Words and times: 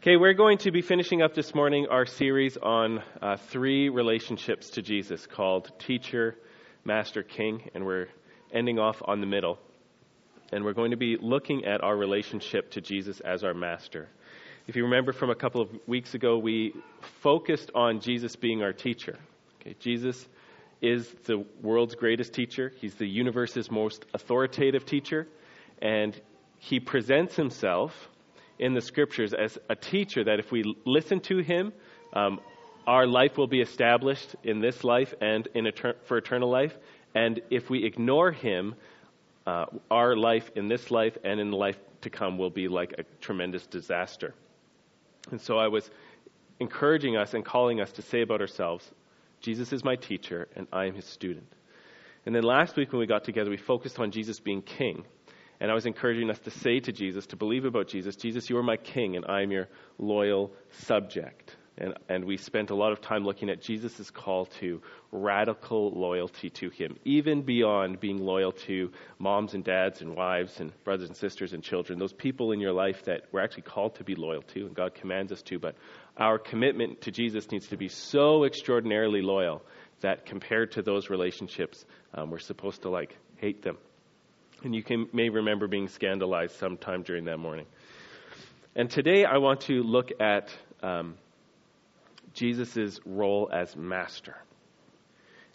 Okay, 0.00 0.16
we're 0.16 0.32
going 0.34 0.58
to 0.58 0.70
be 0.70 0.80
finishing 0.80 1.22
up 1.22 1.34
this 1.34 1.56
morning 1.56 1.88
our 1.90 2.06
series 2.06 2.56
on 2.56 3.02
uh, 3.20 3.36
three 3.36 3.88
relationships 3.88 4.70
to 4.70 4.80
Jesus 4.80 5.26
called 5.26 5.72
Teacher, 5.80 6.36
Master, 6.84 7.24
King, 7.24 7.68
and 7.74 7.84
we're 7.84 8.06
ending 8.52 8.78
off 8.78 9.02
on 9.04 9.20
the 9.20 9.26
middle. 9.26 9.58
And 10.52 10.64
we're 10.64 10.72
going 10.72 10.92
to 10.92 10.96
be 10.96 11.16
looking 11.20 11.64
at 11.64 11.82
our 11.82 11.96
relationship 11.96 12.70
to 12.72 12.80
Jesus 12.80 13.18
as 13.18 13.42
our 13.42 13.54
Master. 13.54 14.08
If 14.68 14.76
you 14.76 14.84
remember 14.84 15.12
from 15.12 15.30
a 15.30 15.34
couple 15.34 15.60
of 15.60 15.70
weeks 15.88 16.14
ago, 16.14 16.38
we 16.38 16.74
focused 17.20 17.72
on 17.74 17.98
Jesus 17.98 18.36
being 18.36 18.62
our 18.62 18.72
teacher. 18.72 19.18
Okay, 19.60 19.74
Jesus 19.80 20.28
is 20.80 21.12
the 21.24 21.44
world's 21.60 21.96
greatest 21.96 22.32
teacher, 22.32 22.72
He's 22.80 22.94
the 22.94 23.08
universe's 23.08 23.68
most 23.68 24.04
authoritative 24.14 24.86
teacher, 24.86 25.26
and 25.82 26.18
He 26.58 26.78
presents 26.78 27.34
Himself 27.34 28.08
in 28.58 28.74
the 28.74 28.80
scriptures 28.80 29.32
as 29.34 29.58
a 29.68 29.76
teacher 29.76 30.24
that 30.24 30.38
if 30.38 30.50
we 30.50 30.76
listen 30.84 31.20
to 31.20 31.38
him, 31.38 31.72
um, 32.12 32.40
our 32.86 33.06
life 33.06 33.36
will 33.36 33.46
be 33.46 33.60
established 33.60 34.34
in 34.42 34.60
this 34.60 34.82
life 34.82 35.14
and 35.20 35.46
in 35.54 35.66
etern- 35.66 35.96
for 36.04 36.16
eternal 36.16 36.48
life. 36.48 36.76
And 37.14 37.40
if 37.50 37.70
we 37.70 37.84
ignore 37.84 38.32
him, 38.32 38.74
uh, 39.46 39.66
our 39.90 40.16
life 40.16 40.50
in 40.56 40.68
this 40.68 40.90
life 40.90 41.16
and 41.24 41.40
in 41.40 41.50
the 41.50 41.56
life 41.56 41.78
to 42.02 42.10
come 42.10 42.38
will 42.38 42.50
be 42.50 42.68
like 42.68 42.94
a 42.98 43.04
tremendous 43.20 43.66
disaster. 43.66 44.34
And 45.30 45.40
so 45.40 45.58
I 45.58 45.68
was 45.68 45.90
encouraging 46.60 47.16
us 47.16 47.34
and 47.34 47.44
calling 47.44 47.80
us 47.80 47.92
to 47.92 48.02
say 48.02 48.22
about 48.22 48.40
ourselves, 48.40 48.90
Jesus 49.40 49.72
is 49.72 49.84
my 49.84 49.96
teacher 49.96 50.48
and 50.56 50.66
I 50.72 50.86
am 50.86 50.94
his 50.94 51.04
student. 51.04 51.46
And 52.26 52.34
then 52.34 52.42
last 52.42 52.76
week 52.76 52.92
when 52.92 53.00
we 53.00 53.06
got 53.06 53.24
together, 53.24 53.50
we 53.50 53.56
focused 53.56 53.98
on 53.98 54.10
Jesus 54.10 54.40
being 54.40 54.62
king. 54.62 55.04
And 55.60 55.70
I 55.70 55.74
was 55.74 55.86
encouraging 55.86 56.30
us 56.30 56.38
to 56.40 56.50
say 56.50 56.80
to 56.80 56.92
Jesus, 56.92 57.26
to 57.26 57.36
believe 57.36 57.64
about 57.64 57.88
Jesus, 57.88 58.16
Jesus, 58.16 58.48
you 58.48 58.56
are 58.58 58.62
my 58.62 58.76
king 58.76 59.16
and 59.16 59.24
I 59.28 59.42
am 59.42 59.50
your 59.50 59.68
loyal 59.98 60.52
subject. 60.70 61.56
And, 61.80 61.94
and 62.08 62.24
we 62.24 62.36
spent 62.36 62.70
a 62.70 62.74
lot 62.74 62.92
of 62.92 63.00
time 63.00 63.24
looking 63.24 63.50
at 63.50 63.62
Jesus' 63.62 64.10
call 64.10 64.46
to 64.60 64.82
radical 65.12 65.90
loyalty 65.92 66.50
to 66.50 66.70
him, 66.70 66.96
even 67.04 67.42
beyond 67.42 68.00
being 68.00 68.18
loyal 68.18 68.52
to 68.52 68.90
moms 69.18 69.54
and 69.54 69.62
dads 69.62 70.00
and 70.00 70.16
wives 70.16 70.58
and 70.58 70.72
brothers 70.82 71.08
and 71.08 71.16
sisters 71.16 71.52
and 71.52 71.62
children, 71.62 71.98
those 71.98 72.12
people 72.12 72.50
in 72.50 72.60
your 72.60 72.72
life 72.72 73.04
that 73.04 73.26
we're 73.30 73.40
actually 73.40 73.62
called 73.62 73.94
to 73.96 74.04
be 74.04 74.16
loyal 74.16 74.42
to 74.42 74.66
and 74.66 74.74
God 74.74 74.94
commands 74.94 75.30
us 75.30 75.42
to. 75.42 75.58
But 75.58 75.76
our 76.16 76.38
commitment 76.38 77.02
to 77.02 77.12
Jesus 77.12 77.50
needs 77.50 77.68
to 77.68 77.76
be 77.76 77.88
so 77.88 78.44
extraordinarily 78.44 79.22
loyal 79.22 79.62
that 80.00 80.26
compared 80.26 80.72
to 80.72 80.82
those 80.82 81.10
relationships, 81.10 81.84
um, 82.14 82.30
we're 82.30 82.38
supposed 82.38 82.82
to 82.82 82.90
like 82.90 83.16
hate 83.36 83.62
them. 83.62 83.78
And 84.64 84.74
you 84.74 84.82
can, 84.82 85.08
may 85.12 85.28
remember 85.28 85.68
being 85.68 85.88
scandalized 85.88 86.56
sometime 86.56 87.02
during 87.02 87.26
that 87.26 87.38
morning. 87.38 87.66
And 88.74 88.90
today 88.90 89.24
I 89.24 89.38
want 89.38 89.62
to 89.62 89.82
look 89.82 90.10
at 90.20 90.50
um, 90.82 91.16
Jesus' 92.34 93.00
role 93.04 93.48
as 93.52 93.76
master 93.76 94.36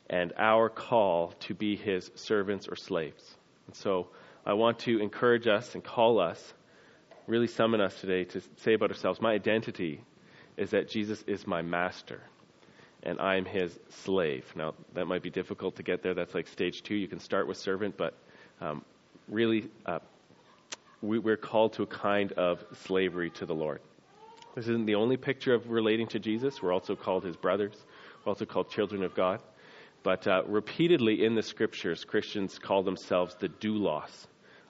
and 0.09 0.33
our 0.37 0.69
call 0.69 1.33
to 1.41 1.53
be 1.53 1.75
his 1.75 2.11
servants 2.15 2.67
or 2.67 2.75
slaves. 2.75 3.35
And 3.67 3.75
so 3.75 4.07
I 4.45 4.53
want 4.53 4.79
to 4.79 4.99
encourage 4.99 5.47
us 5.47 5.73
and 5.75 5.83
call 5.83 6.19
us, 6.19 6.53
really 7.27 7.47
summon 7.47 7.81
us 7.81 7.99
today 7.99 8.25
to 8.25 8.41
say 8.57 8.73
about 8.73 8.91
ourselves 8.91 9.21
my 9.21 9.33
identity 9.33 10.01
is 10.57 10.71
that 10.71 10.89
Jesus 10.89 11.23
is 11.27 11.47
my 11.47 11.61
master 11.61 12.21
and 13.01 13.19
I'm 13.19 13.43
his 13.43 13.77
slave. 13.89 14.45
Now, 14.55 14.75
that 14.93 15.05
might 15.05 15.23
be 15.23 15.29
difficult 15.29 15.75
to 15.77 15.83
get 15.83 16.03
there. 16.03 16.13
That's 16.13 16.33
like 16.33 16.47
stage 16.47 16.83
two. 16.83 16.95
You 16.95 17.07
can 17.07 17.19
start 17.19 17.47
with 17.47 17.57
servant, 17.57 17.97
but 17.97 18.13
um, 18.61 18.83
really, 19.33 19.69
uh, 19.85 19.99
we, 21.01 21.19
we're 21.19 21.37
called 21.37 21.73
to 21.73 21.83
a 21.83 21.87
kind 21.87 22.31
of 22.33 22.63
slavery 22.85 23.31
to 23.31 23.45
the 23.45 23.55
Lord. 23.55 23.81
This 24.55 24.67
isn't 24.67 24.85
the 24.85 24.95
only 24.95 25.17
picture 25.17 25.53
of 25.53 25.69
relating 25.69 26.07
to 26.07 26.19
Jesus. 26.19 26.61
We're 26.61 26.71
also 26.71 26.95
called 26.95 27.23
his 27.23 27.35
brothers. 27.35 27.75
We're 28.23 28.29
also 28.29 28.45
called 28.45 28.69
children 28.69 29.03
of 29.03 29.15
God. 29.15 29.41
But 30.03 30.27
uh, 30.27 30.43
repeatedly 30.45 31.25
in 31.25 31.33
the 31.33 31.41
scriptures, 31.41 32.05
Christians 32.05 32.59
call 32.59 32.83
themselves 32.83 33.35
the 33.35 33.49
doulos 33.49 34.27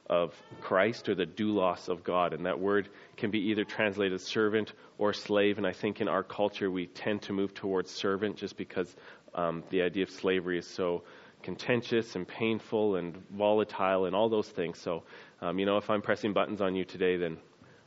of 0.10 0.34
Christ 0.62 1.10
or 1.10 1.16
the 1.16 1.26
doulos 1.26 1.90
of 1.90 2.04
God. 2.04 2.34
And 2.34 2.46
that 2.46 2.60
word 2.60 2.88
can 3.18 3.32
be 3.32 3.50
either 3.50 3.66
translated 3.66 4.22
servant 4.22 4.74
or 4.98 5.12
slave. 5.12 5.58
And 5.58 5.68
I 5.68 5.74
think 5.74 6.00
in 6.00 6.08
our 6.08 6.24
culture, 6.24 6.72
we 6.72 6.86
tend 6.88 7.24
to 7.24 7.34
move 7.34 7.54
towards 7.54 7.92
servant 7.92 8.38
just 8.38 8.56
because 8.56 8.96
um, 9.36 9.64
the 9.70 9.82
idea 9.82 10.04
of 10.04 10.12
slavery 10.12 10.60
is 10.60 10.68
so 10.68 11.04
contentious 11.44 12.16
and 12.16 12.28
painful 12.28 12.96
and 12.96 13.16
volatile 13.32 14.06
and 14.06 14.16
all 14.16 14.30
those 14.30 14.48
things. 14.48 14.80
So, 14.80 15.04
um, 15.42 15.60
you 15.60 15.66
know, 15.66 15.78
if 15.78 15.90
I'm 15.90 16.02
pressing 16.02 16.34
buttons 16.34 16.62
on 16.62 16.76
you 16.76 16.86
today, 16.86 17.18
then 17.18 17.38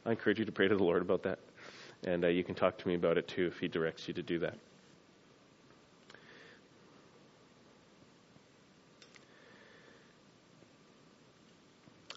I 0.05 0.11
encourage 0.11 0.39
you 0.39 0.44
to 0.44 0.53
pray 0.53 0.69
to 0.69 0.77
the 0.77 0.84
Lord 0.84 1.03
about 1.03 1.22
that. 1.25 1.39
And 2.05 2.25
uh, 2.25 2.28
you 2.28 2.44
can 2.44 2.55
talk 2.55 2.78
to 2.78 2.89
me 2.89 2.94
about 2.94 3.19
it 3.19 3.27
too 3.27 3.47
if 3.47 3.59
He 3.59 3.67
directs 3.67 4.06
you 4.06 4.15
to 4.15 4.22
do 4.22 4.39
that. 4.41 4.55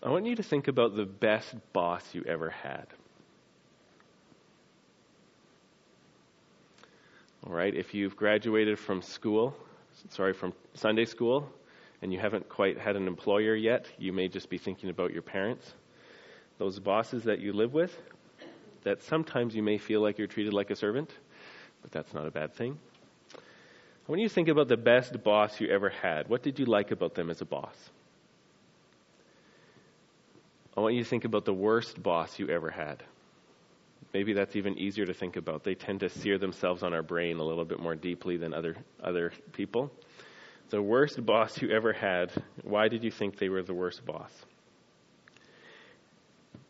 I 0.02 0.10
want 0.10 0.26
you 0.26 0.36
to 0.36 0.44
think 0.44 0.68
about 0.70 0.96
the 0.96 1.06
best 1.06 1.56
boss 1.74 2.04
you 2.14 2.24
ever 2.26 2.50
had. 2.50 2.88
All 7.46 7.54
right, 7.54 7.74
if 7.74 7.94
you've 7.94 8.16
graduated 8.16 8.80
from 8.80 9.02
school, 9.02 9.56
sorry, 10.10 10.34
from 10.34 10.54
Sunday 10.74 11.06
school, 11.06 11.50
and 12.02 12.14
you 12.14 12.20
haven't 12.20 12.48
quite 12.48 12.78
had 12.78 12.96
an 12.96 13.08
employer 13.08 13.56
yet, 13.56 13.86
you 13.98 14.14
may 14.14 14.28
just 14.28 14.50
be 14.50 14.58
thinking 14.58 14.90
about 14.90 15.12
your 15.12 15.22
parents. 15.22 15.74
Those 16.58 16.80
bosses 16.80 17.24
that 17.24 17.40
you 17.40 17.54
live 17.54 17.74
with, 17.74 17.98
that 18.84 19.04
sometimes 19.04 19.56
you 19.56 19.64
may 19.64 19.78
feel 19.78 20.02
like 20.02 20.18
you're 20.18 20.28
treated 20.28 20.54
like 20.54 20.70
a 20.70 20.76
servant, 20.76 21.12
but 21.82 21.92
that's 21.92 22.14
not 22.14 22.26
a 22.26 22.32
bad 22.32 22.54
thing. 22.54 22.78
When 24.08 24.20
you 24.20 24.30
think 24.30 24.48
about 24.48 24.68
the 24.68 24.78
best 24.78 25.24
boss 25.24 25.60
you 25.60 25.70
ever 25.70 25.90
had, 25.90 26.30
what 26.30 26.42
did 26.42 26.58
you 26.58 26.66
like 26.66 26.92
about 26.92 27.14
them 27.14 27.30
as 27.30 27.42
a 27.42 27.46
boss? 27.46 27.76
I 30.76 30.82
want 30.82 30.96
you 30.96 31.04
to 31.04 31.10
think 31.10 31.26
about 31.26 31.46
the 31.46 31.54
worst 31.54 32.02
boss 32.02 32.40
you 32.40 32.48
ever 32.48 32.72
had. 32.72 33.04
Maybe 34.14 34.34
that's 34.34 34.56
even 34.56 34.78
easier 34.78 35.06
to 35.06 35.14
think 35.14 35.36
about. 35.36 35.64
They 35.64 35.76
tend 35.76 36.00
to 36.00 36.10
sear 36.10 36.38
themselves 36.38 36.82
on 36.82 36.94
our 36.94 37.04
brain 37.04 37.38
a 37.38 37.44
little 37.44 37.66
bit 37.66 37.80
more 37.80 37.96
deeply 37.96 38.38
than 38.38 38.54
other 38.54 38.76
other 39.04 39.32
people. 39.54 39.92
The 40.70 40.82
worst 40.82 41.24
boss 41.26 41.62
you 41.62 41.72
ever 41.72 41.94
had, 41.94 42.32
why 42.64 42.88
did 42.88 43.04
you 43.04 43.12
think 43.12 43.38
they 43.38 43.50
were 43.50 43.64
the 43.64 43.74
worst 43.74 44.06
boss? 44.06 44.32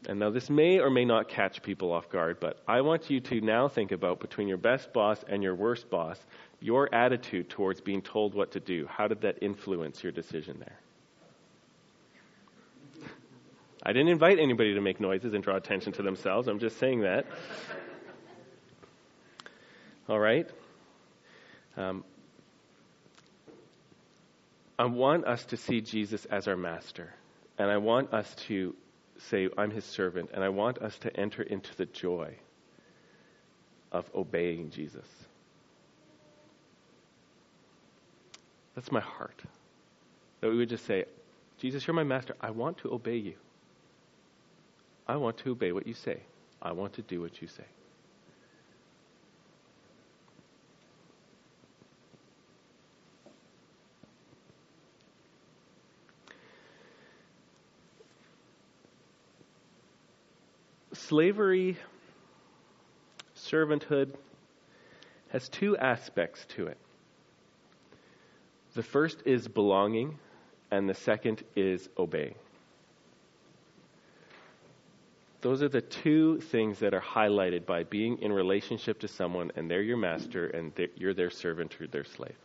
And 0.07 0.19
now 0.19 0.29
this 0.29 0.49
may 0.49 0.79
or 0.79 0.89
may 0.89 1.03
not 1.03 1.27
catch 1.27 1.61
people 1.61 1.91
off 1.91 2.09
guard, 2.09 2.39
but 2.39 2.61
I 2.67 2.79
want 2.81 3.09
you 3.09 3.19
to 3.19 3.41
now 3.41 3.67
think 3.67 3.91
about 3.91 4.21
between 4.21 4.47
your 4.47 4.57
best 4.57 4.93
boss 4.93 5.23
and 5.27 5.43
your 5.43 5.55
worst 5.55 5.89
boss, 5.89 6.17
your 6.61 6.93
attitude 6.95 7.49
towards 7.49 7.81
being 7.81 8.01
told 8.01 8.33
what 8.33 8.51
to 8.53 8.61
do. 8.61 8.87
How 8.87 9.07
did 9.07 9.21
that 9.21 9.39
influence 9.41 10.01
your 10.01 10.13
decision 10.13 10.57
there? 10.59 10.79
I 13.81 13.93
didn't 13.93 14.09
invite 14.09 14.39
anybody 14.39 14.73
to 14.73 14.81
make 14.81 14.99
noises 14.99 15.33
and 15.33 15.43
draw 15.43 15.55
attention 15.55 15.93
to 15.93 16.01
themselves. 16.01 16.47
I'm 16.47 16.59
just 16.59 16.77
saying 16.79 17.01
that. 17.01 17.25
All 20.09 20.19
right? 20.19 20.49
Um, 21.77 22.03
I 24.77 24.85
want 24.85 25.25
us 25.25 25.45
to 25.45 25.57
see 25.57 25.81
Jesus 25.81 26.25
as 26.25 26.47
our 26.47 26.57
master. 26.57 27.13
And 27.57 27.69
I 27.69 27.77
want 27.77 28.13
us 28.13 28.33
to 28.47 28.75
say, 29.17 29.49
I'm 29.57 29.71
his 29.71 29.85
servant. 29.85 30.31
And 30.33 30.43
I 30.43 30.49
want 30.49 30.79
us 30.79 30.97
to 30.99 31.17
enter 31.17 31.41
into 31.41 31.75
the 31.75 31.85
joy 31.85 32.35
of 33.91 34.09
obeying 34.13 34.71
Jesus. 34.71 35.07
That's 38.75 38.91
my 38.91 39.01
heart. 39.01 39.41
That 40.41 40.49
we 40.49 40.57
would 40.57 40.69
just 40.69 40.85
say, 40.85 41.05
Jesus, 41.59 41.85
you're 41.85 41.95
my 41.95 42.03
master. 42.03 42.35
I 42.39 42.51
want 42.51 42.79
to 42.79 42.93
obey 42.93 43.17
you. 43.17 43.35
I 45.09 45.15
want 45.15 45.37
to 45.37 45.49
obey 45.49 45.71
what 45.71 45.87
you 45.87 45.95
say. 45.95 46.19
I 46.61 46.71
want 46.71 46.93
to 46.93 47.01
do 47.01 47.19
what 47.21 47.41
you 47.41 47.47
say. 47.47 47.63
Slavery, 60.93 61.75
servanthood, 63.35 64.13
has 65.29 65.49
two 65.49 65.75
aspects 65.75 66.45
to 66.49 66.67
it. 66.67 66.77
The 68.75 68.83
first 68.83 69.23
is 69.25 69.47
belonging, 69.47 70.19
and 70.69 70.87
the 70.87 70.93
second 70.93 71.43
is 71.55 71.89
obeying. 71.97 72.35
Those 75.41 75.63
are 75.63 75.69
the 75.69 75.81
two 75.81 76.41
things 76.41 76.79
that 76.79 76.93
are 76.93 77.01
highlighted 77.01 77.65
by 77.65 77.83
being 77.83 78.21
in 78.21 78.31
relationship 78.33 78.99
to 78.99 79.07
someone 79.07 79.51
and 79.55 79.71
they're 79.71 79.81
your 79.81 79.97
master 79.97 80.47
and 80.47 80.73
you're 80.95 81.13
their 81.13 81.29
servant 81.29 81.79
or 81.79 81.87
their 81.87 82.03
slave. 82.03 82.35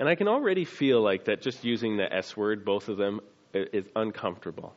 And 0.00 0.08
I 0.08 0.14
can 0.14 0.28
already 0.28 0.64
feel 0.64 1.02
like 1.02 1.26
that 1.26 1.42
just 1.42 1.62
using 1.62 1.96
the 1.98 2.12
S 2.12 2.36
word, 2.36 2.64
both 2.64 2.88
of 2.88 2.96
them, 2.96 3.20
is 3.52 3.84
uncomfortable. 3.94 4.74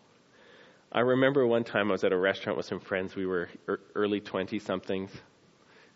I 0.92 1.00
remember 1.00 1.48
one 1.48 1.64
time 1.64 1.90
I 1.90 1.94
was 1.94 2.04
at 2.04 2.12
a 2.12 2.18
restaurant 2.18 2.58
with 2.58 2.66
some 2.68 2.80
friends. 2.80 3.16
We 3.16 3.26
were 3.26 3.50
early 3.96 4.20
20 4.20 4.60
somethings. 4.60 5.12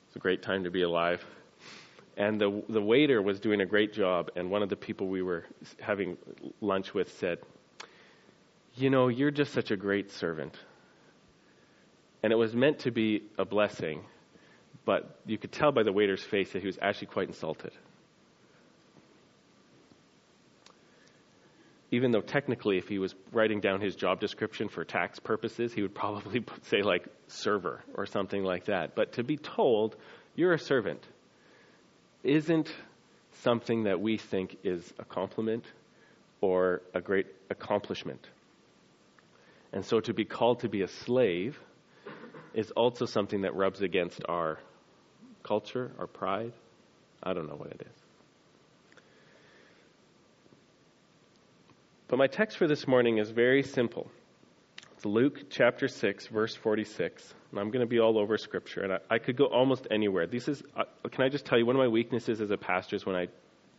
It's 0.07 0.15
a 0.15 0.19
great 0.19 0.41
time 0.41 0.63
to 0.63 0.71
be 0.71 0.81
alive. 0.81 1.23
And 2.15 2.41
the, 2.41 2.63
the 2.67 2.81
waiter 2.81 3.21
was 3.21 3.39
doing 3.39 3.61
a 3.61 3.65
great 3.65 3.93
job, 3.93 4.31
and 4.35 4.49
one 4.49 4.63
of 4.63 4.69
the 4.69 4.75
people 4.75 5.07
we 5.07 5.21
were 5.21 5.45
having 5.79 6.17
lunch 6.61 6.95
with 6.95 7.15
said, 7.19 7.37
You 8.77 8.89
know, 8.89 9.07
you're 9.07 9.31
just 9.31 9.53
such 9.53 9.71
a 9.71 9.75
great 9.75 10.11
servant. 10.11 10.55
And 12.23 12.31
it 12.31 12.35
was 12.35 12.55
meant 12.55 12.79
to 12.79 12.91
be 12.91 13.23
a 13.37 13.45
blessing, 13.45 14.05
but 14.85 15.19
you 15.25 15.37
could 15.37 15.51
tell 15.51 15.71
by 15.71 15.83
the 15.83 15.91
waiter's 15.91 16.23
face 16.23 16.53
that 16.53 16.61
he 16.61 16.67
was 16.67 16.77
actually 16.81 17.07
quite 17.07 17.27
insulted. 17.27 17.71
even 21.91 22.11
though 22.11 22.21
technically, 22.21 22.77
if 22.77 22.87
he 22.87 22.99
was 22.99 23.15
writing 23.31 23.61
down 23.61 23.79
his 23.79 23.95
job 23.95 24.19
description 24.19 24.67
for 24.67 24.83
tax 24.83 25.19
purposes, 25.19 25.73
he 25.73 25.81
would 25.81 25.95
probably 25.95 26.43
say, 26.63 26.81
like, 26.81 27.07
server 27.27 27.81
or 27.95 28.05
something 28.05 28.43
like 28.43 28.65
that. 28.65 28.95
But 28.95 29.13
to 29.13 29.23
be 29.23 29.37
told, 29.37 29.95
you're 30.35 30.53
a 30.53 30.59
servant, 30.59 31.01
isn't 32.23 32.71
something 33.41 33.83
that 33.83 34.01
we 34.01 34.17
think 34.17 34.57
is 34.63 34.93
a 34.99 35.05
compliment 35.05 35.63
or 36.41 36.81
a 36.93 36.99
great 36.99 37.27
accomplishment. 37.49 38.27
And 39.73 39.85
so 39.85 39.99
to 39.99 40.13
be 40.13 40.25
called 40.25 40.61
to 40.61 40.69
be 40.69 40.81
a 40.81 40.87
slave 40.87 41.59
is 42.53 42.71
also 42.71 43.05
something 43.05 43.41
that 43.41 43.55
rubs 43.55 43.81
against 43.81 44.21
our 44.27 44.59
culture, 45.43 45.91
our 45.99 46.07
pride. 46.07 46.53
I 47.21 47.33
don't 47.33 47.47
know 47.47 47.55
what 47.55 47.71
it 47.71 47.81
is. 47.81 48.07
But 52.07 52.17
my 52.17 52.27
text 52.27 52.57
for 52.57 52.67
this 52.67 52.87
morning 52.87 53.17
is 53.17 53.31
very 53.31 53.63
simple. 53.63 54.09
It's 54.95 55.05
Luke 55.05 55.49
chapter 55.49 55.87
6, 55.87 56.27
verse 56.27 56.55
46. 56.55 57.33
And 57.51 57.59
I'm 57.59 57.69
going 57.69 57.81
to 57.81 57.87
be 57.87 57.99
all 57.99 58.17
over 58.17 58.37
Scripture, 58.37 58.81
and 58.81 58.93
I, 58.93 58.99
I 59.09 59.19
could 59.19 59.35
go 59.35 59.45
almost 59.45 59.87
anywhere. 59.91 60.25
This 60.25 60.47
is, 60.47 60.63
uh, 60.75 60.85
can 61.11 61.23
I 61.23 61.29
just 61.29 61.45
tell 61.45 61.57
you, 61.57 61.65
one 61.65 61.75
of 61.75 61.79
my 61.79 61.87
weaknesses 61.87 62.41
as 62.41 62.49
a 62.49 62.57
pastor 62.57 62.95
is 62.95 63.05
when 63.05 63.15
I 63.15 63.27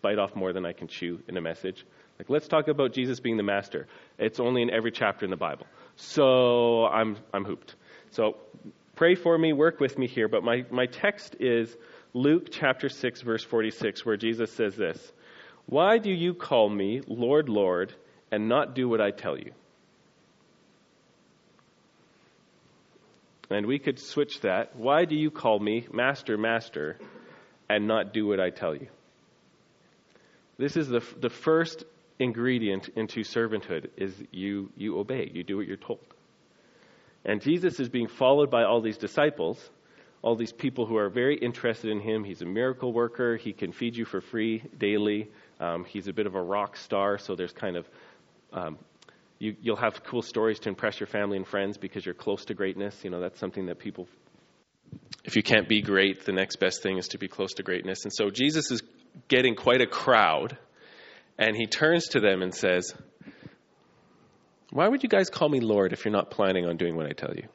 bite 0.02 0.18
off 0.18 0.34
more 0.34 0.52
than 0.52 0.64
I 0.64 0.72
can 0.72 0.88
chew 0.88 1.20
in 1.28 1.36
a 1.36 1.40
message. 1.40 1.84
Like, 2.18 2.30
let's 2.30 2.48
talk 2.48 2.68
about 2.68 2.92
Jesus 2.92 3.20
being 3.20 3.36
the 3.36 3.42
master. 3.42 3.86
It's 4.18 4.40
only 4.40 4.62
in 4.62 4.70
every 4.70 4.90
chapter 4.90 5.24
in 5.24 5.30
the 5.30 5.36
Bible. 5.36 5.66
So 5.96 6.86
I'm, 6.86 7.16
I'm 7.32 7.44
hooped. 7.44 7.74
So 8.10 8.36
pray 8.96 9.14
for 9.14 9.36
me, 9.36 9.52
work 9.52 9.80
with 9.80 9.98
me 9.98 10.06
here. 10.06 10.28
But 10.28 10.42
my, 10.42 10.64
my 10.70 10.86
text 10.86 11.36
is 11.38 11.76
Luke 12.14 12.48
chapter 12.50 12.88
6, 12.88 13.22
verse 13.22 13.44
46, 13.44 14.04
where 14.04 14.16
Jesus 14.16 14.50
says 14.52 14.74
this 14.76 15.12
Why 15.66 15.98
do 15.98 16.10
you 16.10 16.34
call 16.34 16.68
me 16.68 17.02
Lord, 17.06 17.48
Lord? 17.48 17.94
and 18.30 18.48
not 18.48 18.74
do 18.74 18.88
what 18.88 19.00
I 19.00 19.10
tell 19.10 19.38
you. 19.38 19.52
And 23.50 23.66
we 23.66 23.78
could 23.78 23.98
switch 23.98 24.40
that. 24.42 24.76
Why 24.76 25.06
do 25.06 25.16
you 25.16 25.30
call 25.30 25.58
me 25.58 25.86
Master, 25.92 26.36
Master, 26.36 26.98
and 27.68 27.88
not 27.88 28.12
do 28.12 28.26
what 28.26 28.40
I 28.40 28.50
tell 28.50 28.74
you? 28.74 28.88
This 30.58 30.76
is 30.76 30.88
the, 30.88 31.00
the 31.20 31.30
first 31.30 31.84
ingredient 32.18 32.88
into 32.96 33.20
servanthood 33.20 33.90
is 33.96 34.12
you, 34.32 34.70
you 34.76 34.98
obey. 34.98 35.30
You 35.32 35.44
do 35.44 35.56
what 35.56 35.66
you're 35.66 35.76
told. 35.76 36.04
And 37.24 37.40
Jesus 37.40 37.78
is 37.80 37.88
being 37.88 38.08
followed 38.08 38.50
by 38.50 38.64
all 38.64 38.80
these 38.80 38.98
disciples, 38.98 39.58
all 40.22 40.34
these 40.34 40.52
people 40.52 40.86
who 40.86 40.96
are 40.96 41.08
very 41.08 41.36
interested 41.36 41.90
in 41.90 42.00
him. 42.00 42.24
He's 42.24 42.42
a 42.42 42.46
miracle 42.46 42.92
worker. 42.92 43.36
He 43.36 43.52
can 43.52 43.72
feed 43.72 43.96
you 43.96 44.04
for 44.04 44.20
free 44.20 44.64
daily. 44.76 45.30
Um, 45.60 45.84
he's 45.84 46.08
a 46.08 46.12
bit 46.12 46.26
of 46.26 46.34
a 46.34 46.42
rock 46.42 46.76
star, 46.76 47.18
so 47.18 47.34
there's 47.34 47.52
kind 47.52 47.76
of 47.76 47.88
um, 48.52 48.78
you, 49.38 49.56
you'll 49.60 49.76
have 49.76 50.02
cool 50.04 50.22
stories 50.22 50.58
to 50.60 50.68
impress 50.68 50.98
your 50.98 51.06
family 51.06 51.36
and 51.36 51.46
friends 51.46 51.78
because 51.78 52.04
you're 52.04 52.14
close 52.14 52.44
to 52.46 52.54
greatness. 52.54 53.04
You 53.04 53.10
know, 53.10 53.20
that's 53.20 53.38
something 53.38 53.66
that 53.66 53.78
people, 53.78 54.08
if 55.24 55.36
you 55.36 55.42
can't 55.42 55.68
be 55.68 55.80
great, 55.80 56.24
the 56.24 56.32
next 56.32 56.56
best 56.56 56.82
thing 56.82 56.98
is 56.98 57.08
to 57.08 57.18
be 57.18 57.28
close 57.28 57.52
to 57.54 57.62
greatness. 57.62 58.04
And 58.04 58.12
so 58.12 58.30
Jesus 58.30 58.70
is 58.70 58.82
getting 59.28 59.54
quite 59.54 59.80
a 59.80 59.86
crowd, 59.86 60.56
and 61.38 61.56
he 61.56 61.66
turns 61.66 62.08
to 62.08 62.20
them 62.20 62.42
and 62.42 62.54
says, 62.54 62.94
Why 64.70 64.88
would 64.88 65.02
you 65.02 65.08
guys 65.08 65.30
call 65.30 65.48
me 65.48 65.60
Lord 65.60 65.92
if 65.92 66.04
you're 66.04 66.12
not 66.12 66.30
planning 66.30 66.66
on 66.66 66.76
doing 66.76 66.96
what 66.96 67.06
I 67.06 67.12
tell 67.12 67.34
you? 67.34 67.48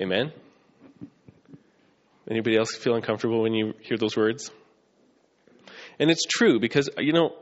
Amen? 0.00 0.32
Anybody 2.30 2.56
else 2.56 2.74
feel 2.74 2.94
uncomfortable 2.94 3.42
when 3.42 3.52
you 3.52 3.74
hear 3.80 3.98
those 3.98 4.16
words? 4.16 4.50
And 5.98 6.10
it's 6.10 6.24
true 6.24 6.58
because, 6.58 6.88
you 6.96 7.12
know, 7.12 7.34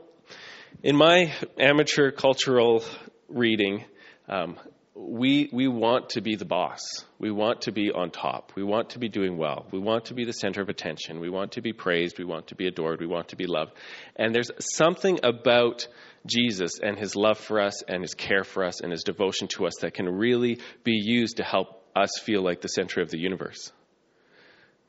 in 0.83 0.97
my 0.97 1.33
amateur 1.57 2.11
cultural 2.11 2.83
reading, 3.29 3.85
um, 4.27 4.57
we, 5.01 5.49
we 5.53 5.69
want 5.69 6.09
to 6.09 6.21
be 6.21 6.35
the 6.35 6.45
boss. 6.45 6.81
We 7.19 7.31
want 7.31 7.61
to 7.61 7.71
be 7.71 7.89
on 7.89 8.11
top. 8.11 8.51
We 8.55 8.63
want 8.63 8.91
to 8.91 8.99
be 8.99 9.07
doing 9.07 9.37
well. 9.37 9.65
We 9.71 9.79
want 9.79 10.05
to 10.05 10.13
be 10.13 10.25
the 10.25 10.33
center 10.33 10.61
of 10.61 10.67
attention. 10.67 11.21
We 11.21 11.29
want 11.29 11.53
to 11.53 11.61
be 11.61 11.71
praised. 11.71 12.19
We 12.19 12.25
want 12.25 12.47
to 12.47 12.55
be 12.55 12.67
adored. 12.67 12.99
We 12.99 13.07
want 13.07 13.29
to 13.29 13.37
be 13.37 13.47
loved. 13.47 13.71
And 14.17 14.35
there's 14.35 14.51
something 14.59 15.19
about 15.23 15.87
Jesus 16.25 16.79
and 16.83 16.99
his 16.99 17.15
love 17.15 17.37
for 17.37 17.61
us 17.61 17.81
and 17.83 18.01
his 18.01 18.13
care 18.13 18.43
for 18.43 18.65
us 18.65 18.81
and 18.81 18.91
his 18.91 19.03
devotion 19.03 19.47
to 19.55 19.67
us 19.67 19.73
that 19.81 19.93
can 19.93 20.09
really 20.09 20.59
be 20.83 20.99
used 21.01 21.37
to 21.37 21.43
help 21.43 21.81
us 21.95 22.19
feel 22.21 22.43
like 22.43 22.59
the 22.59 22.67
center 22.67 23.01
of 23.01 23.09
the 23.09 23.19
universe. 23.19 23.71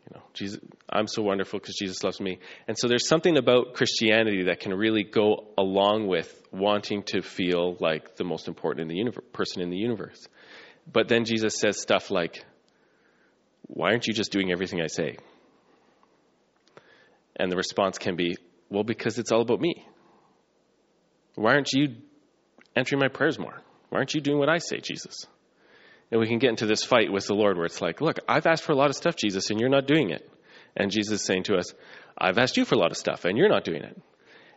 You 0.08 0.16
know, 0.16 0.24
Jesus, 0.34 0.60
I'm 0.88 1.06
so 1.06 1.22
wonderful 1.22 1.60
because 1.60 1.76
Jesus 1.76 2.02
loves 2.02 2.20
me. 2.20 2.40
And 2.66 2.76
so 2.76 2.88
there's 2.88 3.06
something 3.06 3.36
about 3.36 3.74
Christianity 3.74 4.44
that 4.44 4.58
can 4.58 4.74
really 4.74 5.04
go 5.04 5.46
along 5.56 6.08
with 6.08 6.36
wanting 6.52 7.02
to 7.04 7.22
feel 7.22 7.76
like 7.80 8.16
the 8.16 8.24
most 8.24 8.48
important 8.48 8.82
in 8.82 8.88
the 8.88 8.96
universe, 8.96 9.24
person 9.32 9.62
in 9.62 9.70
the 9.70 9.76
universe. 9.76 10.28
But 10.90 11.08
then 11.08 11.24
Jesus 11.24 11.58
says 11.58 11.80
stuff 11.80 12.10
like, 12.10 12.44
Why 13.62 13.90
aren't 13.90 14.06
you 14.06 14.14
just 14.14 14.32
doing 14.32 14.50
everything 14.50 14.80
I 14.80 14.88
say? 14.88 15.16
And 17.36 17.50
the 17.50 17.56
response 17.56 17.98
can 17.98 18.16
be, 18.16 18.36
Well, 18.68 18.84
because 18.84 19.18
it's 19.18 19.32
all 19.32 19.42
about 19.42 19.60
me. 19.60 19.86
Why 21.34 21.54
aren't 21.54 21.72
you 21.72 21.96
entering 22.76 23.00
my 23.00 23.08
prayers 23.08 23.38
more? 23.38 23.60
Why 23.88 23.98
aren't 23.98 24.14
you 24.14 24.20
doing 24.20 24.38
what 24.38 24.48
I 24.48 24.58
say, 24.58 24.80
Jesus? 24.80 25.26
And 26.10 26.20
we 26.20 26.26
can 26.26 26.38
get 26.38 26.50
into 26.50 26.66
this 26.66 26.82
fight 26.82 27.12
with 27.12 27.26
the 27.26 27.34
Lord 27.34 27.56
where 27.56 27.66
it's 27.66 27.80
like, 27.80 28.00
look, 28.00 28.18
I've 28.28 28.46
asked 28.46 28.64
for 28.64 28.72
a 28.72 28.76
lot 28.76 28.90
of 28.90 28.96
stuff, 28.96 29.14
Jesus, 29.16 29.50
and 29.50 29.60
you're 29.60 29.68
not 29.68 29.86
doing 29.86 30.10
it. 30.10 30.28
And 30.76 30.90
Jesus 30.90 31.20
is 31.20 31.26
saying 31.26 31.44
to 31.44 31.56
us, 31.56 31.72
I've 32.18 32.38
asked 32.38 32.56
you 32.56 32.64
for 32.64 32.74
a 32.74 32.78
lot 32.78 32.90
of 32.90 32.96
stuff, 32.96 33.24
and 33.24 33.38
you're 33.38 33.48
not 33.48 33.64
doing 33.64 33.82
it. 33.82 34.00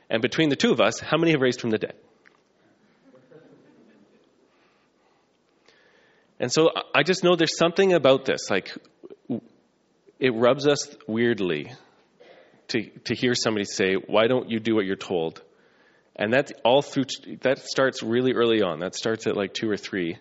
And 0.10 0.22
between 0.22 0.50
the 0.50 0.56
two 0.56 0.72
of 0.72 0.80
us, 0.80 1.00
how 1.00 1.18
many 1.18 1.32
have 1.32 1.42
raised 1.42 1.62
from 1.62 1.70
the 1.70 1.78
dead? 1.78 1.96
And 6.40 6.52
so 6.52 6.72
I 6.94 7.04
just 7.04 7.24
know 7.24 7.36
there's 7.36 7.58
something 7.58 7.94
about 7.94 8.26
this. 8.26 8.50
Like, 8.50 8.76
it 10.20 10.34
rubs 10.34 10.68
us 10.68 10.94
weirdly 11.08 11.72
to, 12.70 12.90
to 13.06 13.16
hear 13.16 13.34
somebody 13.34 13.66
say, 13.66 13.94
Why 13.94 14.28
don't 14.28 14.50
you 14.50 14.60
do 14.60 14.76
what 14.76 14.86
you're 14.86 14.96
told? 14.96 15.42
And 16.16 16.32
that's 16.32 16.52
all 16.64 16.82
through, 16.82 17.06
that 17.42 17.60
starts 17.60 18.04
really 18.04 18.34
early 18.34 18.62
on. 18.62 18.80
That 18.80 18.96
starts 18.96 19.26
at 19.26 19.36
like 19.36 19.54
two 19.54 19.70
or 19.70 19.78
three. 19.78 20.18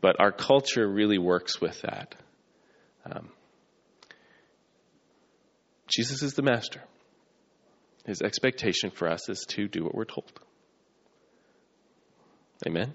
But 0.00 0.20
our 0.20 0.30
culture 0.30 0.86
really 0.86 1.18
works 1.18 1.60
with 1.60 1.80
that. 1.82 2.14
Um, 3.10 3.30
Jesus 5.88 6.22
is 6.22 6.34
the 6.34 6.42
master. 6.42 6.82
His 8.04 8.20
expectation 8.20 8.90
for 8.90 9.08
us 9.08 9.28
is 9.28 9.44
to 9.50 9.66
do 9.66 9.84
what 9.84 9.94
we're 9.94 10.04
told. 10.04 10.30
Amen? 12.66 12.94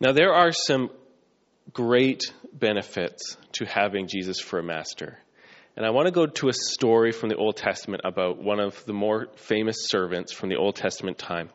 Now, 0.00 0.12
there 0.12 0.32
are 0.32 0.52
some 0.52 0.90
great 1.72 2.22
benefits 2.52 3.36
to 3.52 3.66
having 3.66 4.08
Jesus 4.08 4.40
for 4.40 4.58
a 4.58 4.62
master. 4.62 5.18
And 5.76 5.86
I 5.86 5.90
want 5.90 6.06
to 6.06 6.12
go 6.12 6.26
to 6.26 6.48
a 6.48 6.52
story 6.52 7.12
from 7.12 7.28
the 7.28 7.36
Old 7.36 7.56
Testament 7.56 8.02
about 8.04 8.42
one 8.42 8.60
of 8.60 8.84
the 8.86 8.92
more 8.92 9.28
famous 9.36 9.76
servants 9.88 10.32
from 10.32 10.48
the 10.48 10.56
Old 10.56 10.76
Testament 10.76 11.18
time. 11.18 11.50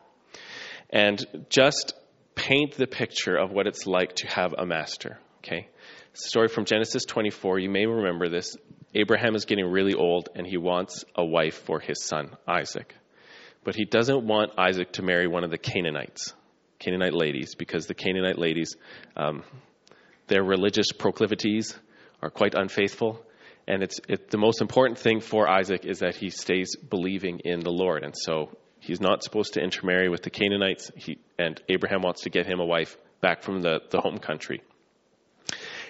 And 0.90 1.24
just 1.48 1.94
paint 2.34 2.76
the 2.76 2.86
picture 2.86 3.36
of 3.36 3.50
what 3.50 3.66
it's 3.66 3.86
like 3.86 4.14
to 4.16 4.28
have 4.28 4.54
a 4.56 4.64
master. 4.64 5.18
Okay? 5.38 5.68
Story 6.16 6.48
from 6.48 6.64
Genesis 6.64 7.04
24. 7.04 7.58
You 7.58 7.70
may 7.70 7.86
remember 7.86 8.28
this. 8.28 8.56
Abraham 8.94 9.34
is 9.34 9.44
getting 9.44 9.66
really 9.66 9.94
old 9.94 10.28
and 10.34 10.46
he 10.46 10.56
wants 10.56 11.04
a 11.14 11.24
wife 11.24 11.62
for 11.64 11.78
his 11.80 12.02
son, 12.02 12.36
Isaac. 12.48 12.94
But 13.64 13.74
he 13.74 13.84
doesn't 13.84 14.26
want 14.26 14.52
Isaac 14.58 14.92
to 14.92 15.02
marry 15.02 15.26
one 15.26 15.44
of 15.44 15.50
the 15.50 15.58
Canaanites, 15.58 16.32
Canaanite 16.78 17.12
ladies, 17.12 17.54
because 17.54 17.86
the 17.86 17.94
Canaanite 17.94 18.38
ladies, 18.38 18.76
um, 19.16 19.42
their 20.28 20.42
religious 20.42 20.92
proclivities 20.92 21.76
are 22.22 22.30
quite 22.30 22.54
unfaithful. 22.54 23.22
And 23.68 23.82
it's 23.82 24.00
it, 24.08 24.30
the 24.30 24.38
most 24.38 24.60
important 24.60 24.98
thing 24.98 25.20
for 25.20 25.48
Isaac 25.48 25.84
is 25.84 25.98
that 25.98 26.16
he 26.16 26.30
stays 26.30 26.76
believing 26.76 27.40
in 27.44 27.60
the 27.60 27.72
Lord. 27.72 28.04
And 28.04 28.14
so 28.16 28.56
He's 28.86 29.00
not 29.00 29.24
supposed 29.24 29.54
to 29.54 29.60
intermarry 29.60 30.08
with 30.08 30.22
the 30.22 30.30
Canaanites, 30.30 30.92
he, 30.94 31.18
and 31.38 31.60
Abraham 31.68 32.02
wants 32.02 32.22
to 32.22 32.30
get 32.30 32.46
him 32.46 32.60
a 32.60 32.64
wife 32.64 32.96
back 33.20 33.42
from 33.42 33.62
the, 33.62 33.80
the 33.90 34.00
home 34.00 34.18
country. 34.18 34.62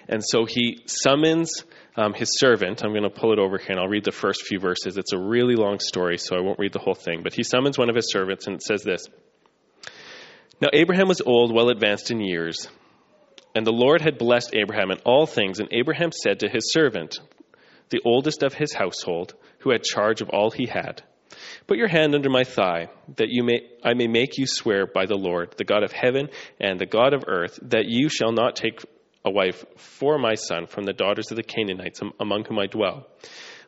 And 0.08 0.22
so 0.25 0.44
he 0.44 0.82
summons 0.86 1.64
um, 1.96 2.14
his 2.14 2.38
servant. 2.38 2.84
I'm 2.84 2.92
going 2.92 3.02
to 3.02 3.10
pull 3.10 3.32
it 3.32 3.38
over 3.38 3.58
here 3.58 3.70
and 3.70 3.80
I'll 3.80 3.88
read 3.88 4.04
the 4.04 4.12
first 4.12 4.42
few 4.46 4.60
verses. 4.60 4.96
It's 4.96 5.12
a 5.12 5.18
really 5.18 5.54
long 5.54 5.78
story, 5.80 6.18
so 6.18 6.36
I 6.36 6.40
won't 6.40 6.58
read 6.58 6.72
the 6.72 6.78
whole 6.78 6.94
thing. 6.94 7.22
But 7.22 7.34
he 7.34 7.42
summons 7.42 7.78
one 7.78 7.90
of 7.90 7.96
his 7.96 8.10
servants, 8.10 8.46
and 8.46 8.56
it 8.56 8.62
says 8.62 8.82
this 8.82 9.08
Now 10.60 10.68
Abraham 10.72 11.08
was 11.08 11.20
old, 11.20 11.54
well 11.54 11.70
advanced 11.70 12.10
in 12.10 12.20
years. 12.20 12.68
And 13.54 13.66
the 13.66 13.72
Lord 13.72 14.02
had 14.02 14.18
blessed 14.18 14.54
Abraham 14.54 14.90
in 14.90 14.98
all 15.06 15.26
things, 15.26 15.60
and 15.60 15.70
Abraham 15.72 16.12
said 16.12 16.40
to 16.40 16.48
his 16.48 16.72
servant, 16.72 17.18
the 17.88 18.02
oldest 18.04 18.42
of 18.42 18.54
his 18.54 18.75
household, 18.75 19.34
who 19.60 19.70
had 19.70 19.82
charge 19.82 20.20
of 20.20 20.28
all 20.30 20.50
he 20.50 20.66
had, 20.66 21.02
Put 21.66 21.78
your 21.78 21.88
hand 21.88 22.14
under 22.14 22.30
my 22.30 22.44
thigh, 22.44 22.88
that 23.16 23.28
you 23.28 23.42
may, 23.42 23.60
I 23.82 23.94
may 23.94 24.06
make 24.06 24.38
you 24.38 24.46
swear 24.46 24.86
by 24.86 25.06
the 25.06 25.16
Lord, 25.16 25.54
the 25.56 25.64
God 25.64 25.82
of 25.82 25.92
heaven 25.92 26.28
and 26.60 26.78
the 26.78 26.86
God 26.86 27.14
of 27.14 27.25
earth, 27.26 27.58
that 27.62 27.86
you 27.86 28.08
shall 28.08 28.32
not 28.32 28.56
take 28.56 28.80
a 29.26 29.30
wife 29.30 29.64
for 29.76 30.18
my 30.18 30.35
son 30.35 30.66
from 30.66 30.85
the 30.85 30.92
daughters 30.95 31.30
of 31.30 31.37
the 31.37 31.42
Canaanites 31.42 32.00
among 32.18 32.45
whom 32.45 32.59
I 32.59 32.66
dwell 32.66 33.06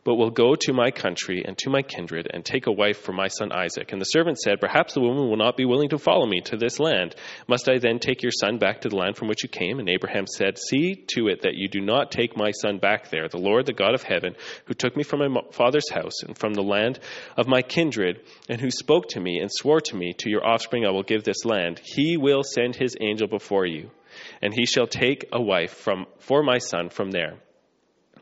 but 0.09 0.15
will 0.15 0.31
go 0.31 0.55
to 0.55 0.73
my 0.73 0.91
country 0.91 1.45
and 1.47 1.59
to 1.59 1.69
my 1.69 1.83
kindred 1.83 2.29
and 2.33 2.43
take 2.43 2.67
a 2.67 2.73
wife 2.73 2.99
for 2.99 3.13
my 3.13 3.29
son 3.29 3.53
Isaac. 3.53 3.93
And 3.93 4.01
the 4.01 4.07
servant 4.07 4.39
said, 4.39 4.59
Perhaps 4.59 4.95
the 4.95 5.03
woman 5.03 5.29
will 5.29 5.37
not 5.37 5.57
be 5.57 5.67
willing 5.67 5.91
to 5.91 5.99
follow 5.99 6.27
me 6.27 6.41
to 6.47 6.57
this 6.57 6.81
land. 6.81 7.15
Must 7.47 7.69
I 7.69 7.77
then 7.77 7.99
take 7.99 8.23
your 8.23 8.33
son 8.33 8.57
back 8.57 8.81
to 8.81 8.89
the 8.89 8.97
land 8.97 9.17
from 9.17 9.29
which 9.29 9.43
you 9.43 9.51
came? 9.51 9.79
And 9.79 9.89
Abraham 9.89 10.27
said, 10.27 10.57
See 10.57 10.95
to 11.09 11.29
it 11.29 11.43
that 11.43 11.57
you 11.57 11.69
do 11.69 11.83
not 11.83 12.11
take 12.11 12.39
my 12.39 12.53
son 12.53 12.79
back 12.79 13.11
there. 13.11 13.29
The 13.29 13.37
Lord, 13.37 13.67
the 13.67 13.75
God 13.75 13.95
of 13.95 14.03
heaven, 14.03 14.35
who 14.65 14.73
took 14.73 14.97
me 14.97 15.03
from 15.03 15.31
my 15.31 15.43
father's 15.53 15.91
house 15.91 16.23
and 16.23 16.39
from 16.39 16.55
the 16.55 16.63
land 16.63 17.01
of 17.37 17.47
my 17.47 17.61
kindred, 17.61 18.21
and 18.49 18.61
who 18.61 18.71
spoke 18.71 19.09
to 19.09 19.21
me 19.21 19.41
and 19.41 19.51
swore 19.53 19.83
to 19.83 19.97
me, 19.97 20.15
To 20.19 20.31
your 20.31 20.47
offspring 20.47 20.87
I 20.87 20.91
will 20.91 21.03
give 21.03 21.25
this 21.25 21.45
land, 21.45 21.83
he 21.85 22.17
will 22.17 22.43
send 22.43 22.77
his 22.77 22.97
angel 22.99 23.29
before 23.29 23.67
you, 23.67 23.91
and 24.43 24.55
he 24.55 24.67
shall 24.67 24.87
take 24.87 25.27
a 25.33 25.41
wife 25.41 25.73
from, 25.73 26.07
for 26.19 26.43
my 26.43 26.59
son 26.59 26.91
from 26.91 27.11
there. 27.11 27.39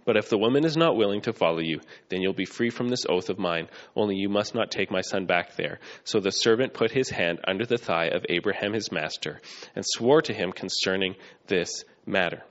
But 0.07 0.17
if 0.17 0.31
the 0.31 0.39
woman 0.39 0.65
is 0.65 0.77
not 0.77 0.97
willing 0.97 1.23
to 1.23 1.33
follow 1.33 1.59
you, 1.59 1.81
then 2.09 2.23
you'll 2.23 2.33
be 2.33 2.45
free 2.45 2.71
from 2.71 2.89
this 2.89 3.05
oath 3.09 3.29
of 3.29 3.41
mine. 3.41 3.69
Only 3.97 4.15
you 4.15 4.29
must 4.29 4.55
not 4.55 4.71
take 4.71 4.89
my 4.89 5.01
son 5.01 5.27
back 5.27 5.57
there. 5.57 5.81
So 6.05 6.21
the 6.21 6.31
servant 6.31 6.75
put 6.75 6.93
his 6.93 7.11
hand 7.11 7.41
under 7.47 7.67
the 7.67 7.77
thigh 7.77 8.07
of 8.07 8.25
Abraham 8.29 8.73
his 8.73 8.93
master 8.93 9.41
and 9.75 9.85
swore 9.85 10.23
to 10.23 10.33
him 10.33 10.53
concerning 10.53 11.17
this 11.49 11.85
matter. 12.07 12.45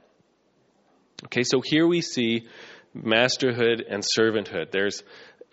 Okay, 1.25 1.43
so 1.43 1.61
here 1.63 1.87
we 1.87 2.01
see 2.01 2.45
masterhood 2.93 3.85
and 3.89 4.03
servanthood. 4.03 4.71
There's 4.71 5.01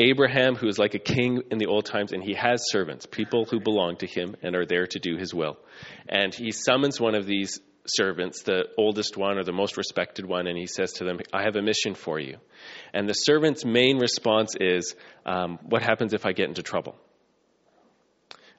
Abraham, 0.01 0.57
who 0.57 0.67
is 0.67 0.79
like 0.79 0.95
a 0.95 0.99
king 0.99 1.43
in 1.53 1.59
the 1.59 1.67
old 1.67 1.87
times, 1.87 2.13
and 2.13 2.23
he 2.23 2.35
has 2.35 2.69
servants, 2.71 3.07
people 3.07 3.45
who 3.45 3.61
belong 3.61 3.97
to 3.99 4.07
him 4.07 4.35
and 4.43 4.57
are 4.57 4.67
there 4.67 4.87
to 4.89 4.99
do 4.99 5.17
his 5.17 5.33
will. 5.33 5.59
And 6.09 6.35
he 6.35 6.51
summons 6.51 7.01
one 7.01 7.15
of 7.15 7.27
these 7.27 7.61
servants, 7.87 8.43
the 8.43 8.67
oldest 8.79 9.17
one 9.17 9.39
or 9.39 9.45
the 9.45 9.53
most 9.53 9.77
respected 9.77 10.25
one, 10.27 10.47
and 10.47 10.57
he 10.57 10.67
says 10.67 10.93
to 10.95 11.05
them, 11.05 11.19
I 11.33 11.43
have 11.43 11.57
a 11.57 11.63
mission 11.63 11.95
for 11.95 12.19
you. 12.19 12.39
And 12.93 13.09
the 13.09 13.15
servant's 13.15 13.65
main 13.65 13.99
response 13.99 14.55
is, 14.59 14.95
um, 15.27 15.59
What 15.63 15.83
happens 15.83 16.15
if 16.15 16.25
I 16.27 16.33
get 16.33 16.49
into 16.49 16.63
trouble? 16.63 16.97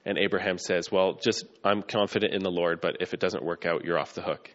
And 0.04 0.18
Abraham 0.18 0.58
says, 0.58 0.92
Well, 0.92 1.18
just, 1.22 1.44
I'm 1.64 1.82
confident 1.82 2.34
in 2.34 2.42
the 2.42 2.50
Lord, 2.50 2.80
but 2.80 2.96
if 3.00 3.14
it 3.14 3.20
doesn't 3.20 3.42
work 3.42 3.64
out, 3.64 3.84
you're 3.84 3.98
off 3.98 4.14
the 4.14 4.22
hook. 4.22 4.50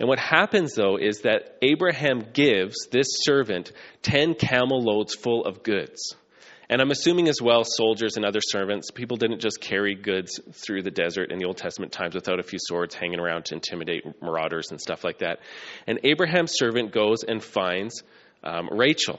And 0.00 0.08
what 0.08 0.18
happens, 0.18 0.74
though, 0.74 0.96
is 0.96 1.20
that 1.20 1.58
Abraham 1.62 2.26
gives 2.32 2.88
this 2.90 3.06
servant 3.10 3.72
10 4.02 4.34
camel 4.34 4.82
loads 4.82 5.14
full 5.14 5.44
of 5.44 5.62
goods. 5.62 6.14
And 6.70 6.82
I'm 6.82 6.90
assuming 6.90 7.28
as 7.28 7.40
well, 7.40 7.64
soldiers 7.64 8.16
and 8.16 8.26
other 8.26 8.40
servants, 8.42 8.90
people 8.90 9.16
didn't 9.16 9.40
just 9.40 9.60
carry 9.60 9.94
goods 9.94 10.38
through 10.52 10.82
the 10.82 10.90
desert 10.90 11.32
in 11.32 11.38
the 11.38 11.46
Old 11.46 11.56
Testament 11.56 11.92
times 11.92 12.14
without 12.14 12.40
a 12.40 12.42
few 12.42 12.58
swords 12.60 12.94
hanging 12.94 13.20
around 13.20 13.46
to 13.46 13.54
intimidate 13.54 14.04
marauders 14.20 14.70
and 14.70 14.80
stuff 14.80 15.02
like 15.02 15.18
that. 15.18 15.38
And 15.86 16.00
Abraham's 16.04 16.52
servant 16.54 16.92
goes 16.92 17.24
and 17.26 17.42
finds 17.42 18.02
um, 18.44 18.68
Rachel. 18.70 19.18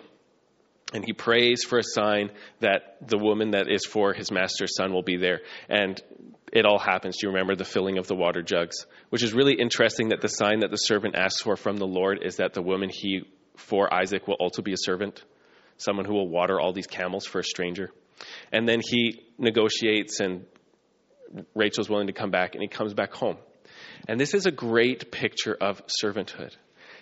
And 0.93 1.03
he 1.03 1.13
prays 1.13 1.63
for 1.63 1.79
a 1.79 1.83
sign 1.83 2.31
that 2.61 2.97
the 3.07 3.17
woman 3.17 3.51
that 3.51 3.69
is 3.69 3.85
for 3.85 4.13
his 4.13 4.31
master's 4.31 4.75
son 4.75 4.93
will 4.93 5.03
be 5.03 5.17
there. 5.17 5.41
And 5.67 6.01
it 6.51 6.65
all 6.65 6.79
happens. 6.79 7.17
Do 7.17 7.27
you 7.27 7.33
remember 7.33 7.55
the 7.55 7.65
filling 7.65 7.97
of 7.97 8.07
the 8.07 8.15
water 8.15 8.41
jugs? 8.41 8.85
Which 9.09 9.23
is 9.23 9.33
really 9.33 9.53
interesting 9.53 10.09
that 10.09 10.21
the 10.21 10.29
sign 10.29 10.59
that 10.59 10.71
the 10.71 10.77
servant 10.77 11.15
asks 11.15 11.41
for 11.41 11.55
from 11.55 11.77
the 11.77 11.87
Lord 11.87 12.19
is 12.23 12.37
that 12.37 12.53
the 12.53 12.61
woman 12.61 12.89
he 12.91 13.23
for 13.55 13.93
Isaac 13.93 14.27
will 14.27 14.37
also 14.39 14.61
be 14.61 14.73
a 14.73 14.77
servant 14.77 15.23
someone 15.79 16.05
who 16.05 16.13
will 16.13 16.27
water 16.27 16.59
all 16.59 16.71
these 16.71 16.87
camels 16.87 17.25
for 17.25 17.39
a 17.39 17.43
stranger. 17.43 17.89
And 18.51 18.67
then 18.67 18.81
he 18.83 19.23
negotiates, 19.37 20.19
and 20.19 20.45
Rachel's 21.55 21.89
willing 21.89 22.07
to 22.07 22.13
come 22.13 22.29
back, 22.29 22.53
and 22.53 22.61
he 22.61 22.67
comes 22.67 22.93
back 22.93 23.13
home. 23.13 23.37
And 24.07 24.19
this 24.19 24.33
is 24.33 24.45
a 24.45 24.51
great 24.51 25.11
picture 25.11 25.57
of 25.59 25.81
servanthood 25.87 26.55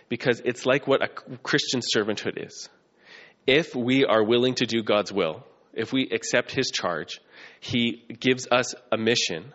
because 0.09 0.41
it's 0.45 0.65
like 0.65 0.87
what 0.87 1.01
a 1.03 1.09
Christian 1.37 1.81
servanthood 1.81 2.45
is. 2.45 2.69
If 3.45 3.75
we 3.75 4.05
are 4.05 4.23
willing 4.23 4.55
to 4.55 4.65
do 4.65 4.83
God's 4.83 5.11
will, 5.11 5.45
if 5.73 5.93
we 5.93 6.09
accept 6.11 6.51
his 6.51 6.71
charge, 6.71 7.19
he 7.59 8.03
gives 8.19 8.47
us 8.51 8.73
a 8.91 8.97
mission 8.97 9.53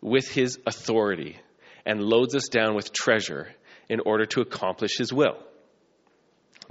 with 0.00 0.28
his 0.28 0.58
authority 0.66 1.38
and 1.86 2.02
loads 2.02 2.34
us 2.34 2.48
down 2.48 2.74
with 2.74 2.92
treasure 2.92 3.48
in 3.88 4.00
order 4.00 4.26
to 4.26 4.40
accomplish 4.40 4.96
his 4.98 5.12
will. 5.12 5.36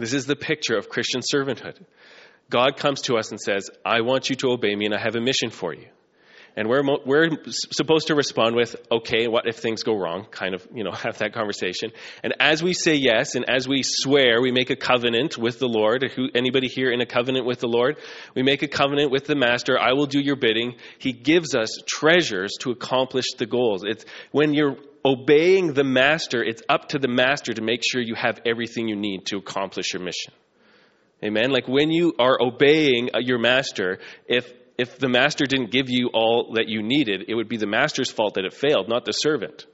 This 0.01 0.13
is 0.13 0.25
the 0.25 0.35
picture 0.35 0.75
of 0.75 0.89
Christian 0.89 1.21
servanthood. 1.21 1.77
God 2.49 2.75
comes 2.77 3.01
to 3.03 3.17
us 3.17 3.29
and 3.29 3.39
says, 3.39 3.69
I 3.85 4.01
want 4.01 4.29
you 4.31 4.35
to 4.37 4.49
obey 4.49 4.75
me 4.75 4.85
and 4.85 4.95
I 4.95 4.99
have 4.99 5.15
a 5.15 5.21
mission 5.21 5.51
for 5.51 5.73
you. 5.73 5.87
And 6.57 6.67
we're, 6.67 6.81
we're 7.05 7.29
supposed 7.47 8.07
to 8.07 8.15
respond 8.15 8.55
with, 8.55 8.75
okay, 8.91 9.27
what 9.27 9.47
if 9.47 9.57
things 9.57 9.83
go 9.83 9.95
wrong? 9.95 10.25
Kind 10.31 10.53
of, 10.53 10.67
you 10.73 10.83
know, 10.83 10.91
have 11.03 11.19
that 11.19 11.33
conversation. 11.33 11.91
And 12.23 12.33
as 12.39 12.63
we 12.63 12.73
say 12.73 12.95
yes 12.95 13.35
and 13.35 13.47
as 13.47 13.67
we 13.67 13.83
swear, 13.83 14.41
we 14.41 14.51
make 14.51 14.71
a 14.71 14.75
covenant 14.75 15.37
with 15.37 15.59
the 15.59 15.69
Lord. 15.69 16.03
Who, 16.15 16.29
anybody 16.33 16.67
here 16.67 16.91
in 16.91 16.99
a 16.99 17.05
covenant 17.05 17.45
with 17.45 17.59
the 17.59 17.67
Lord? 17.67 17.97
We 18.35 18.41
make 18.41 18.63
a 18.63 18.67
covenant 18.67 19.11
with 19.11 19.25
the 19.25 19.35
Master. 19.35 19.79
I 19.79 19.93
will 19.93 20.07
do 20.07 20.19
your 20.19 20.35
bidding. 20.35 20.77
He 20.97 21.13
gives 21.13 21.53
us 21.53 21.77
treasures 21.85 22.51
to 22.61 22.71
accomplish 22.71 23.25
the 23.37 23.45
goals. 23.45 23.83
It's 23.85 24.03
when 24.31 24.55
you're 24.55 24.77
obeying 25.03 25.73
the 25.73 25.83
master, 25.83 26.43
it's 26.43 26.61
up 26.69 26.89
to 26.89 26.99
the 26.99 27.07
master 27.07 27.53
to 27.53 27.61
make 27.61 27.81
sure 27.89 28.01
you 28.01 28.15
have 28.15 28.39
everything 28.45 28.87
you 28.87 28.95
need 28.95 29.25
to 29.27 29.37
accomplish 29.37 29.93
your 29.93 30.01
mission. 30.01 30.33
Amen. 31.23 31.51
Like 31.51 31.67
when 31.67 31.91
you 31.91 32.13
are 32.19 32.37
obeying 32.41 33.09
uh, 33.13 33.19
your 33.19 33.39
master, 33.39 33.99
if 34.27 34.51
if 34.77 34.97
the 34.97 35.09
master 35.09 35.45
didn't 35.45 35.71
give 35.71 35.89
you 35.89 36.09
all 36.11 36.53
that 36.55 36.67
you 36.67 36.81
needed, 36.81 37.25
it 37.27 37.35
would 37.35 37.47
be 37.47 37.57
the 37.57 37.67
master's 37.67 38.09
fault 38.09 38.33
that 38.35 38.45
it 38.45 38.53
failed, 38.53 38.89
not 38.89 39.05
the 39.05 39.11
servant. 39.11 39.67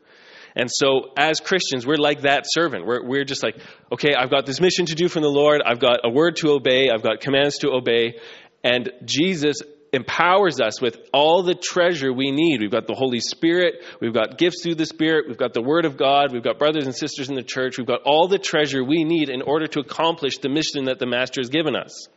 And 0.53 0.69
so, 0.69 1.12
as 1.15 1.39
Christians, 1.39 1.86
we're 1.86 1.98
like 1.98 2.22
that 2.22 2.46
servant. 2.46 2.86
We're, 2.86 3.07
we're 3.07 3.24
just 3.24 3.43
like, 3.43 3.57
okay, 3.91 4.15
I've 4.17 4.31
got 4.31 4.46
this 4.46 4.60
mission 4.60 4.88
to 4.88 4.96
do 4.96 5.07
from 5.07 5.22
the 5.22 5.29
Lord. 5.29 5.62
I've 5.63 5.79
got 5.79 6.00
a 6.03 6.10
word 6.10 6.38
to 6.38 6.50
obey. 6.50 6.89
I've 6.89 7.03
got 7.03 7.22
commands 7.22 7.60
to 7.60 7.69
obey. 7.69 8.19
And 8.63 8.91
Jesus 9.05 9.62
empowers 9.94 10.60
us 10.60 10.82
with 10.82 10.98
all 11.13 11.44
the 11.44 11.56
treasure 11.56 12.12
we 12.12 12.32
need. 12.32 12.62
We've 12.62 12.72
got 12.72 12.88
the 12.88 12.96
Holy 12.96 13.20
Spirit, 13.20 13.84
we've 14.01 14.13
got 14.13 14.38
gifts 14.38 14.63
through 14.63 14.75
the 14.75 14.86
Spirit, 14.86 15.25
we've 15.27 15.38
got 15.38 15.53
the 15.53 15.62
Word 15.62 15.86
of 15.86 15.98
God, 15.98 16.34
we've 16.34 16.44
got 16.44 16.60
brothers 16.60 16.86
and 16.86 16.96
sisters 16.96 17.29
in 17.29 17.36
the 17.36 17.44
church, 17.44 17.77
we've 17.77 17.88
got 17.88 18.03
all 18.03 18.27
the 18.27 18.39
treasure 18.39 18.84
we 18.84 19.03
need 19.03 19.29
in 19.29 19.41
order 19.41 19.67
to 19.67 19.79
accomplish 19.79 20.38
the 20.39 20.50
mission 20.50 20.86
that 20.86 21.00
the 21.00 21.08
Master 21.08 21.41
has 21.41 21.50
given 21.50 21.75
us. 21.75 22.08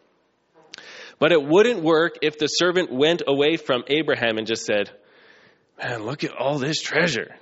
But 1.18 1.32
it 1.32 1.42
wouldn't 1.42 1.82
work 1.82 2.16
if 2.22 2.38
the 2.38 2.46
servant 2.46 2.90
went 2.92 3.22
away 3.26 3.56
from 3.56 3.84
Abraham 3.88 4.38
and 4.38 4.46
just 4.46 4.64
said, 4.64 4.90
Man, 5.78 6.04
look 6.04 6.24
at 6.24 6.32
all 6.32 6.58
this 6.58 6.80
treasure. 6.80 7.36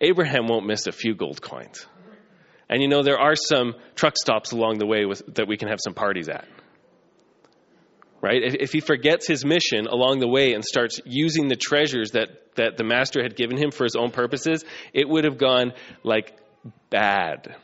Abraham 0.00 0.46
won't 0.46 0.66
miss 0.66 0.86
a 0.86 0.92
few 0.92 1.14
gold 1.14 1.42
coins. 1.42 1.84
And 2.68 2.82
you 2.82 2.88
know, 2.88 3.02
there 3.02 3.18
are 3.18 3.34
some 3.34 3.74
truck 3.96 4.16
stops 4.16 4.52
along 4.52 4.78
the 4.78 4.86
way 4.86 5.04
with, 5.04 5.22
that 5.34 5.48
we 5.48 5.56
can 5.56 5.68
have 5.68 5.78
some 5.82 5.94
parties 5.94 6.28
at 6.28 6.46
right? 8.20 8.42
If, 8.42 8.54
if, 8.54 8.72
he 8.72 8.80
forgets 8.80 9.26
his 9.26 9.44
mission 9.44 9.86
along 9.86 10.20
the 10.20 10.28
way 10.28 10.52
and 10.54 10.64
starts 10.64 11.00
using 11.04 11.48
the 11.48 11.56
treasures 11.56 12.12
that, 12.12 12.28
that 12.56 12.76
the 12.76 12.84
master 12.84 13.22
had 13.22 13.36
given 13.36 13.56
him 13.56 13.70
for 13.70 13.84
his 13.84 13.96
own 13.96 14.10
purposes, 14.10 14.64
it 14.92 15.08
would 15.08 15.24
have 15.24 15.38
gone 15.38 15.72
like 16.02 16.36
bad. 16.90 17.56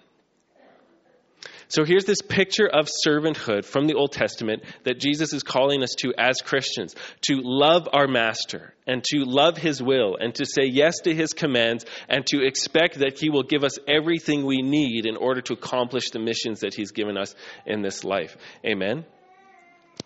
So 1.69 1.85
here's 1.85 2.05
this 2.05 2.21
picture 2.21 2.69
of 2.69 2.89
servanthood 3.05 3.65
from 3.65 3.87
the 3.87 3.95
Old 3.95 4.13
Testament 4.13 4.63
that 4.85 5.01
Jesus 5.01 5.33
is 5.33 5.43
calling 5.43 5.83
us 5.83 5.95
to 5.99 6.13
as 6.17 6.37
Christians 6.45 6.95
to 7.23 7.41
love 7.43 7.89
our 7.93 8.07
master 8.07 8.75
and 8.87 9.03
to 9.11 9.25
love 9.25 9.57
his 9.57 9.83
will 9.83 10.17
and 10.21 10.35
to 10.37 10.45
say 10.45 10.67
yes 10.67 11.01
to 11.01 11.15
his 11.15 11.33
commands 11.33 11.85
and 12.09 12.27
to 12.27 12.47
expect 12.47 12.99
that 12.99 13.19
he 13.19 13.31
will 13.31 13.43
give 13.43 13.65
us 13.65 13.79
everything 13.89 14.45
we 14.45 14.63
need 14.63 15.07
in 15.07 15.17
order 15.17 15.41
to 15.41 15.55
accomplish 15.55 16.11
the 16.11 16.21
missions 16.21 16.61
that 16.61 16.75
he's 16.75 16.93
given 16.93 17.17
us 17.17 17.35
in 17.67 17.83
this 17.83 18.05
life. 18.05 18.37
Amen. 18.65 19.05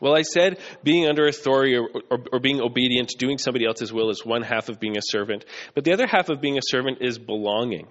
Well, 0.00 0.16
I 0.16 0.22
said 0.22 0.58
being 0.82 1.08
under 1.08 1.26
authority 1.26 1.76
or, 1.76 1.88
or, 2.10 2.18
or, 2.32 2.40
being 2.40 2.60
obedient, 2.60 3.12
doing 3.18 3.38
somebody 3.38 3.66
else's 3.66 3.92
will 3.92 4.10
is 4.10 4.24
one 4.24 4.42
half 4.42 4.68
of 4.68 4.78
being 4.78 4.96
a 4.96 5.02
servant. 5.02 5.44
But 5.74 5.84
the 5.84 5.92
other 5.92 6.06
half 6.06 6.28
of 6.28 6.40
being 6.40 6.56
a 6.56 6.62
servant 6.62 6.98
is 7.00 7.18
belonging. 7.18 7.88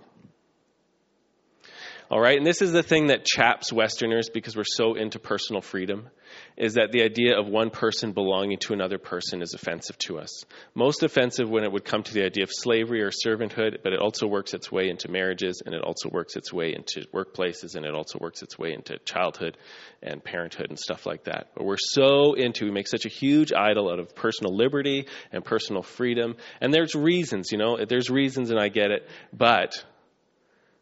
All 2.10 2.22
right, 2.22 2.38
and 2.38 2.48
this 2.48 2.62
is 2.62 2.72
the 2.72 2.84
thing 2.84 3.08
that 3.08 3.26
chaps 3.26 3.74
Westerners 3.74 4.30
because 4.30 4.56
we're 4.56 4.64
so 4.64 4.96
into 4.96 5.20
personal 5.20 5.62
freedom, 5.62 6.08
is 6.56 6.76
that 6.76 6.94
the 6.94 7.04
idea 7.04 7.38
of 7.38 7.50
one 7.50 7.70
person 7.70 8.14
belonging 8.14 8.60
to 8.60 8.72
another 8.72 8.98
person 8.98 9.42
is 9.42 9.54
offensive 9.54 9.98
to 9.98 10.18
us. 10.18 10.46
Most 10.74 11.04
offensive 11.04 11.50
when 11.50 11.66
it 11.66 11.72
would 11.74 11.84
come 11.84 12.04
to 12.04 12.14
the 12.14 12.24
idea 12.24 12.44
of 12.44 12.50
slavery 12.50 13.02
or 13.02 13.12
servanthood, 13.12 13.84
but 13.84 13.92
it 13.92 14.00
also 14.00 14.26
works 14.26 14.54
its 14.54 14.72
way 14.72 14.88
into 14.88 15.12
marriages, 15.12 15.62
and 15.66 15.76
it 15.76 15.82
also 15.82 16.08
works 16.10 16.38
its 16.38 16.54
way 16.54 16.74
into 16.74 17.06
workplaces, 17.14 17.76
and 17.76 17.86
it 17.86 17.94
also 17.94 18.20
works 18.22 18.42
its 18.42 18.58
way 18.58 18.72
into 18.72 18.98
childhood 19.00 19.58
and 20.02 20.24
parenthood 20.24 20.68
and 20.70 20.80
stuff 20.80 21.06
like 21.06 21.26
that. 21.26 21.50
But 21.56 21.66
we're 21.66 21.76
so 21.78 22.36
into, 22.36 22.68
we 22.68 22.72
make 22.72 22.88
such 22.88 23.06
a 23.06 23.10
huge 23.10 23.52
idol 23.52 23.92
out 23.92 24.00
of 24.00 24.16
personal 24.16 24.56
liberty 24.56 25.08
and 25.34 25.44
personal 25.44 25.82
freedom, 25.82 26.38
and 26.62 26.74
there's 26.74 26.96
reasons, 26.96 27.52
you 27.52 27.58
know, 27.58 27.78
there's 27.86 28.10
reasons, 28.10 28.50
and 28.50 28.58
I 28.58 28.70
get 28.70 28.92
it, 28.92 29.10
but 29.34 29.84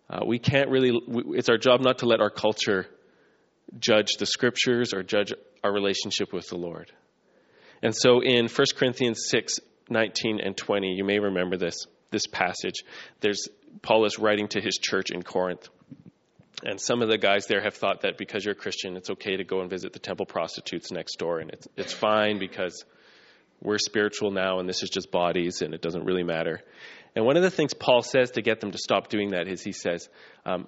uh, 0.10 0.26
we 0.26 0.40
can't 0.40 0.70
really, 0.70 0.92
it's 1.38 1.50
our 1.50 1.58
job 1.58 1.82
not 1.82 2.00
to 2.00 2.06
let 2.06 2.22
our 2.22 2.30
culture 2.30 2.86
judge 3.80 4.14
the 4.20 4.26
scriptures 4.26 4.94
or 4.94 5.04
judge 5.04 5.34
our 5.64 5.74
relationship 5.74 6.32
with 6.32 6.48
the 6.50 6.58
Lord. 6.58 6.92
And 7.82 7.96
so 7.96 8.22
in 8.22 8.48
1 8.48 8.66
Corinthians 8.78 9.26
6 9.30 9.60
19 9.88 10.40
and 10.40 10.58
20, 10.58 10.96
you 10.96 11.04
may 11.04 11.20
remember 11.20 11.58
this, 11.58 11.86
this 12.10 12.26
passage. 12.26 12.84
There's, 13.20 13.48
Paul 13.84 14.06
is 14.06 14.18
writing 14.18 14.48
to 14.50 14.62
his 14.62 14.80
church 14.82 15.12
in 15.12 15.22
Corinth. 15.22 15.70
And 16.64 16.82
some 16.82 17.04
of 17.04 17.10
the 17.10 17.20
guys 17.20 17.46
there 17.46 17.62
have 17.62 17.76
thought 17.76 18.02
that 18.02 18.18
because 18.18 18.44
you're 18.44 18.54
a 18.54 18.58
Christian, 18.58 18.98
it's 18.98 19.12
okay 19.12 19.38
to 19.38 19.44
go 19.44 19.62
and 19.62 19.70
visit 19.70 19.94
the 19.94 20.00
temple 20.00 20.26
prostitutes 20.26 20.92
next 20.92 21.18
door, 21.18 21.38
and 21.40 21.52
it's, 21.52 21.68
it's 21.78 21.94
fine 21.94 22.40
because 22.40 22.84
we're 23.62 23.78
spiritual 23.78 24.32
now 24.32 24.60
and 24.60 24.68
this 24.68 24.84
is 24.84 24.90
just 24.90 25.12
bodies 25.12 25.62
and 25.62 25.74
it 25.74 25.82
doesn't 25.82 26.06
really 26.06 26.24
matter. 26.24 26.62
And 27.16 27.26
one 27.26 27.38
of 27.38 27.44
the 27.44 27.50
things 27.50 27.74
Paul 27.74 28.02
says 28.02 28.32
to 28.32 28.42
get 28.42 28.60
them 28.60 28.72
to 28.72 28.78
stop 28.78 29.08
doing 29.08 29.32
that 29.32 29.48
is 29.48 29.64
he 29.64 29.72
says, 29.72 30.10
um, 30.46 30.68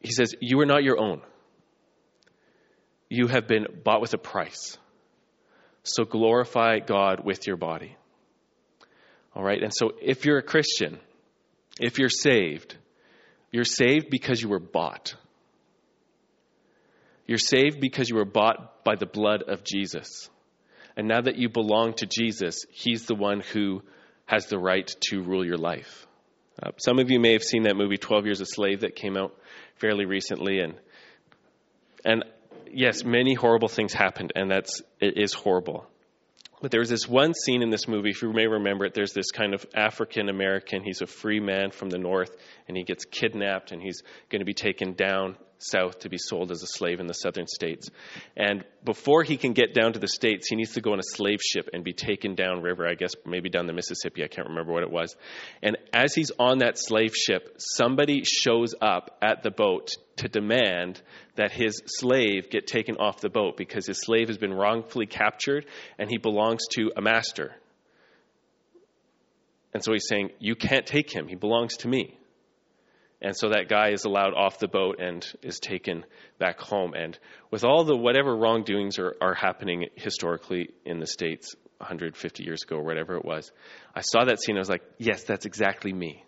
he 0.00 0.12
says, 0.12 0.34
You 0.40 0.60
are 0.60 0.66
not 0.66 0.82
your 0.82 0.98
own. 0.98 1.22
You 3.08 3.26
have 3.26 3.48
been 3.48 3.66
bought 3.84 4.00
with 4.00 4.14
a 4.14 4.18
price. 4.18 4.78
So 5.82 6.04
glorify 6.04 6.78
God 6.78 7.24
with 7.24 7.46
your 7.46 7.56
body. 7.56 7.96
All 9.34 9.42
right? 9.42 9.62
And 9.62 9.72
so 9.74 9.92
if 10.00 10.24
you're 10.24 10.38
a 10.38 10.42
Christian, 10.42 10.98
if 11.80 11.98
you're 11.98 12.10
saved, 12.10 12.76
you're 13.50 13.64
saved 13.64 14.10
because 14.10 14.42
you 14.42 14.48
were 14.48 14.60
bought. 14.60 15.14
You're 17.26 17.38
saved 17.38 17.80
because 17.80 18.10
you 18.10 18.16
were 18.16 18.24
bought 18.24 18.84
by 18.84 18.96
the 18.96 19.06
blood 19.06 19.42
of 19.42 19.64
Jesus. 19.64 20.28
And 20.96 21.08
now 21.08 21.20
that 21.20 21.36
you 21.36 21.48
belong 21.48 21.94
to 21.94 22.06
Jesus, 22.06 22.66
He's 22.70 23.06
the 23.06 23.14
one 23.14 23.40
who 23.40 23.82
has 24.30 24.46
the 24.46 24.58
right 24.58 24.88
to 25.00 25.22
rule 25.22 25.44
your 25.44 25.56
life. 25.56 26.06
Uh, 26.62 26.70
some 26.76 27.00
of 27.00 27.10
you 27.10 27.18
may 27.18 27.32
have 27.32 27.42
seen 27.42 27.64
that 27.64 27.74
movie 27.74 27.96
12 27.96 28.26
Years 28.26 28.40
a 28.40 28.46
Slave 28.46 28.82
that 28.82 28.94
came 28.94 29.16
out 29.16 29.34
fairly 29.76 30.04
recently 30.04 30.60
and 30.60 30.74
and 32.04 32.24
yes, 32.70 33.02
many 33.04 33.34
horrible 33.34 33.66
things 33.66 33.92
happened 33.92 34.32
and 34.36 34.48
that's 34.48 34.82
it 35.00 35.18
is 35.18 35.34
horrible. 35.34 35.84
But 36.62 36.70
there's 36.70 36.88
this 36.88 37.08
one 37.08 37.34
scene 37.34 37.62
in 37.62 37.70
this 37.70 37.88
movie, 37.88 38.10
if 38.10 38.22
you 38.22 38.32
may 38.32 38.46
remember 38.46 38.84
it, 38.84 38.94
there's 38.94 39.14
this 39.14 39.32
kind 39.32 39.52
of 39.52 39.66
African 39.74 40.28
American, 40.28 40.84
he's 40.84 41.02
a 41.02 41.06
free 41.06 41.40
man 41.40 41.72
from 41.72 41.90
the 41.90 41.98
north, 41.98 42.36
and 42.68 42.76
he 42.76 42.84
gets 42.84 43.04
kidnapped 43.06 43.72
and 43.72 43.82
he's 43.82 44.02
going 44.28 44.40
to 44.40 44.46
be 44.46 44.54
taken 44.54 44.92
down 44.92 45.36
south 45.60 46.00
to 46.00 46.08
be 46.08 46.18
sold 46.18 46.50
as 46.50 46.62
a 46.62 46.66
slave 46.66 47.00
in 47.00 47.06
the 47.06 47.14
southern 47.14 47.46
states. 47.46 47.90
And 48.36 48.64
before 48.84 49.22
he 49.22 49.36
can 49.36 49.52
get 49.52 49.74
down 49.74 49.92
to 49.92 49.98
the 49.98 50.08
states, 50.08 50.48
he 50.48 50.56
needs 50.56 50.72
to 50.72 50.80
go 50.80 50.92
on 50.92 50.98
a 50.98 51.04
slave 51.04 51.40
ship 51.40 51.68
and 51.72 51.84
be 51.84 51.92
taken 51.92 52.34
down 52.34 52.62
river, 52.62 52.86
I 52.86 52.94
guess 52.94 53.12
maybe 53.26 53.48
down 53.50 53.66
the 53.66 53.72
Mississippi, 53.72 54.24
I 54.24 54.28
can't 54.28 54.48
remember 54.48 54.72
what 54.72 54.82
it 54.82 54.90
was. 54.90 55.16
And 55.62 55.76
as 55.92 56.14
he's 56.14 56.32
on 56.38 56.58
that 56.58 56.78
slave 56.78 57.14
ship, 57.14 57.56
somebody 57.58 58.24
shows 58.24 58.74
up 58.80 59.18
at 59.22 59.42
the 59.42 59.50
boat 59.50 59.90
to 60.16 60.28
demand 60.28 61.00
that 61.36 61.52
his 61.52 61.82
slave 61.86 62.50
get 62.50 62.66
taken 62.66 62.96
off 62.96 63.20
the 63.20 63.30
boat 63.30 63.56
because 63.56 63.86
his 63.86 64.00
slave 64.00 64.28
has 64.28 64.38
been 64.38 64.52
wrongfully 64.52 65.06
captured 65.06 65.66
and 65.98 66.10
he 66.10 66.18
belongs 66.18 66.66
to 66.72 66.90
a 66.96 67.00
master. 67.00 67.54
And 69.72 69.84
so 69.84 69.92
he's 69.92 70.08
saying, 70.08 70.30
You 70.38 70.56
can't 70.56 70.86
take 70.86 71.14
him, 71.14 71.28
he 71.28 71.36
belongs 71.36 71.78
to 71.78 71.88
me. 71.88 72.16
And 73.22 73.36
so 73.36 73.50
that 73.50 73.68
guy 73.68 73.90
is 73.90 74.04
allowed 74.04 74.32
off 74.34 74.58
the 74.58 74.68
boat 74.68 74.98
and 74.98 75.26
is 75.42 75.60
taken 75.60 76.04
back 76.38 76.58
home. 76.58 76.94
And 76.94 77.18
with 77.50 77.64
all 77.64 77.84
the 77.84 77.96
whatever 77.96 78.34
wrongdoings 78.34 78.98
are, 78.98 79.14
are 79.20 79.34
happening 79.34 79.86
historically 79.94 80.70
in 80.86 81.00
the 81.00 81.06
States 81.06 81.54
150 81.78 82.44
years 82.44 82.62
ago 82.62 82.76
or 82.76 82.84
whatever 82.84 83.16
it 83.16 83.24
was, 83.24 83.52
I 83.94 84.00
saw 84.00 84.24
that 84.24 84.40
scene. 84.40 84.56
I 84.56 84.60
was 84.60 84.70
like, 84.70 84.84
yes, 84.98 85.24
that's 85.24 85.44
exactly 85.44 85.92
me. 85.92 86.24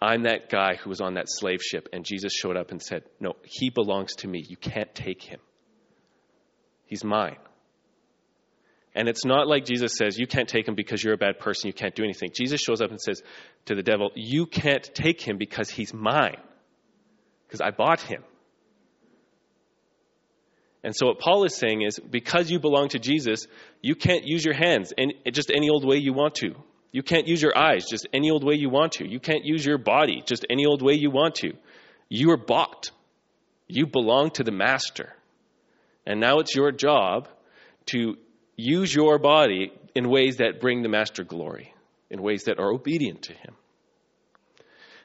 I'm 0.00 0.22
that 0.22 0.48
guy 0.48 0.76
who 0.76 0.88
was 0.88 1.00
on 1.00 1.14
that 1.14 1.26
slave 1.28 1.60
ship. 1.60 1.88
And 1.92 2.04
Jesus 2.04 2.32
showed 2.32 2.56
up 2.56 2.70
and 2.70 2.80
said, 2.80 3.02
no, 3.20 3.34
he 3.42 3.68
belongs 3.68 4.14
to 4.16 4.28
me. 4.28 4.44
You 4.48 4.56
can't 4.56 4.94
take 4.94 5.22
him. 5.22 5.40
He's 6.86 7.04
mine. 7.04 7.36
And 8.98 9.08
it's 9.08 9.24
not 9.24 9.46
like 9.46 9.64
Jesus 9.64 9.92
says, 9.96 10.18
You 10.18 10.26
can't 10.26 10.48
take 10.48 10.66
him 10.66 10.74
because 10.74 11.04
you're 11.04 11.14
a 11.14 11.18
bad 11.18 11.38
person, 11.38 11.68
you 11.68 11.72
can't 11.72 11.94
do 11.94 12.02
anything. 12.02 12.30
Jesus 12.34 12.60
shows 12.60 12.80
up 12.80 12.90
and 12.90 13.00
says 13.00 13.22
to 13.66 13.76
the 13.76 13.82
devil, 13.82 14.10
You 14.16 14.44
can't 14.44 14.82
take 14.92 15.20
him 15.20 15.38
because 15.38 15.70
he's 15.70 15.94
mine, 15.94 16.40
because 17.46 17.60
I 17.60 17.70
bought 17.70 18.00
him. 18.00 18.24
And 20.82 20.96
so 20.96 21.06
what 21.06 21.20
Paul 21.20 21.44
is 21.44 21.54
saying 21.54 21.82
is, 21.82 22.00
because 22.00 22.50
you 22.50 22.58
belong 22.58 22.88
to 22.88 22.98
Jesus, 22.98 23.46
you 23.82 23.94
can't 23.94 24.24
use 24.24 24.44
your 24.44 24.54
hands 24.54 24.92
in 24.96 25.12
just 25.30 25.52
any 25.54 25.70
old 25.70 25.84
way 25.84 25.98
you 25.98 26.12
want 26.12 26.34
to. 26.36 26.56
You 26.90 27.04
can't 27.04 27.28
use 27.28 27.40
your 27.40 27.56
eyes 27.56 27.84
just 27.88 28.08
any 28.12 28.32
old 28.32 28.42
way 28.42 28.56
you 28.56 28.68
want 28.68 28.94
to. 28.94 29.08
You 29.08 29.20
can't 29.20 29.44
use 29.44 29.64
your 29.64 29.78
body 29.78 30.24
just 30.26 30.44
any 30.50 30.66
old 30.66 30.82
way 30.82 30.94
you 30.94 31.12
want 31.12 31.36
to. 31.36 31.52
You 32.08 32.32
are 32.32 32.36
bought. 32.36 32.90
You 33.68 33.86
belong 33.86 34.32
to 34.32 34.42
the 34.42 34.50
master. 34.50 35.14
And 36.04 36.18
now 36.18 36.40
it's 36.40 36.56
your 36.56 36.72
job 36.72 37.28
to 37.86 38.16
use 38.58 38.92
your 38.92 39.18
body 39.18 39.72
in 39.94 40.10
ways 40.10 40.38
that 40.38 40.60
bring 40.60 40.82
the 40.82 40.88
master 40.88 41.24
glory, 41.24 41.72
in 42.10 42.20
ways 42.20 42.44
that 42.44 42.58
are 42.58 42.70
obedient 42.70 43.22
to 43.22 43.32
him. 43.32 43.54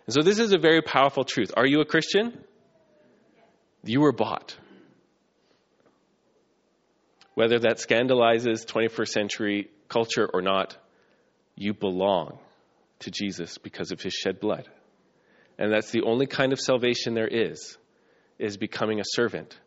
And 0.05 0.13
so 0.13 0.21
this 0.21 0.39
is 0.39 0.51
a 0.51 0.57
very 0.57 0.81
powerful 0.81 1.23
truth. 1.23 1.53
Are 1.55 1.65
you 1.65 1.79
a 1.79 1.85
Christian? 1.85 2.43
You 3.85 4.01
were 4.01 4.11
bought. 4.11 4.57
Whether 7.35 7.59
that 7.59 7.77
scandalizes 7.77 8.65
21st 8.65 9.07
century 9.07 9.69
culture 9.87 10.29
or 10.31 10.41
not, 10.41 10.75
you 11.55 11.73
belong 11.73 12.39
to 12.99 13.11
Jesus 13.11 13.57
because 13.59 13.91
of 13.91 14.01
his 14.01 14.13
shed 14.13 14.39
blood. 14.39 14.67
And 15.59 15.71
that's 15.71 15.91
the 15.91 16.01
only 16.01 16.25
kind 16.25 16.53
of 16.53 16.59
salvation 16.59 17.13
there 17.13 17.27
is, 17.27 17.77
is 18.39 18.57
becoming 18.57 18.99
a 18.99 19.05
servant 19.05 19.57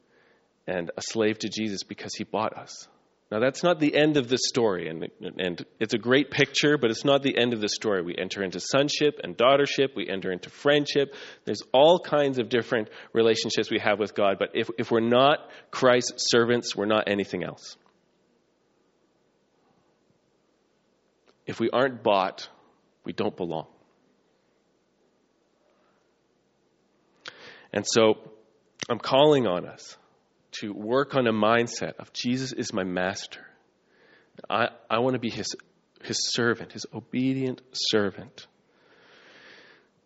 and 0.67 0.91
a 0.97 1.03
slave 1.03 1.39
to 1.39 1.49
Jesus 1.49 1.85
because 1.85 2.15
he 2.15 2.25
bought 2.25 2.57
us. 2.57 2.89
Now, 3.29 3.41
that's 3.41 3.65
not 3.65 3.81
the 3.81 3.93
end 3.93 4.17
of 4.19 4.29
the 4.29 4.39
story, 4.39 4.89
and, 4.89 5.11
and 5.21 5.67
it's 5.81 5.95
a 5.95 5.99
great 5.99 6.31
picture, 6.31 6.79
but 6.79 6.93
it's 6.93 7.05
not 7.05 7.25
the 7.25 7.37
end 7.37 7.55
of 7.55 7.61
the 7.61 7.69
story. 7.69 8.01
We 8.01 8.15
enter 8.17 8.41
into 8.41 8.61
sonship 8.61 9.19
and 9.25 9.37
daughtership, 9.37 9.97
we 9.97 10.09
enter 10.09 10.31
into 10.31 10.49
friendship. 10.49 11.13
There's 11.45 11.63
all 11.73 11.99
kinds 11.99 12.39
of 12.39 12.49
different 12.49 12.89
relationships 13.13 13.69
we 13.69 13.81
have 13.81 13.99
with 13.99 14.15
God, 14.15 14.37
but 14.39 14.51
if, 14.55 14.71
if 14.79 14.93
we're 14.93 15.01
not 15.01 15.41
Christ's 15.73 16.31
servants, 16.31 16.77
we're 16.77 16.87
not 16.87 17.09
anything 17.09 17.43
else. 17.43 17.77
If 21.47 21.59
we 21.59 21.69
aren't 21.71 22.05
bought, 22.05 22.49
we 23.05 23.13
don't 23.13 23.37
belong. 23.37 23.67
And 27.73 27.85
so, 27.85 28.19
I'm 28.89 29.01
calling 29.01 29.49
on 29.49 29.67
us 29.67 29.97
to 30.61 30.73
work 30.73 31.15
on 31.15 31.27
a 31.27 31.33
mindset 31.33 31.97
of 31.99 32.13
Jesus 32.13 32.53
is 32.53 32.73
my 32.73 32.85
master. 32.85 33.47
I, 34.49 34.69
I 34.91 34.99
want 34.99 35.15
to 35.15 35.21
be 35.21 35.31
his, 35.31 35.55
his 36.03 36.33
servant, 36.33 36.73
his 36.73 36.87
obedient 36.95 37.63
servant. 37.73 38.47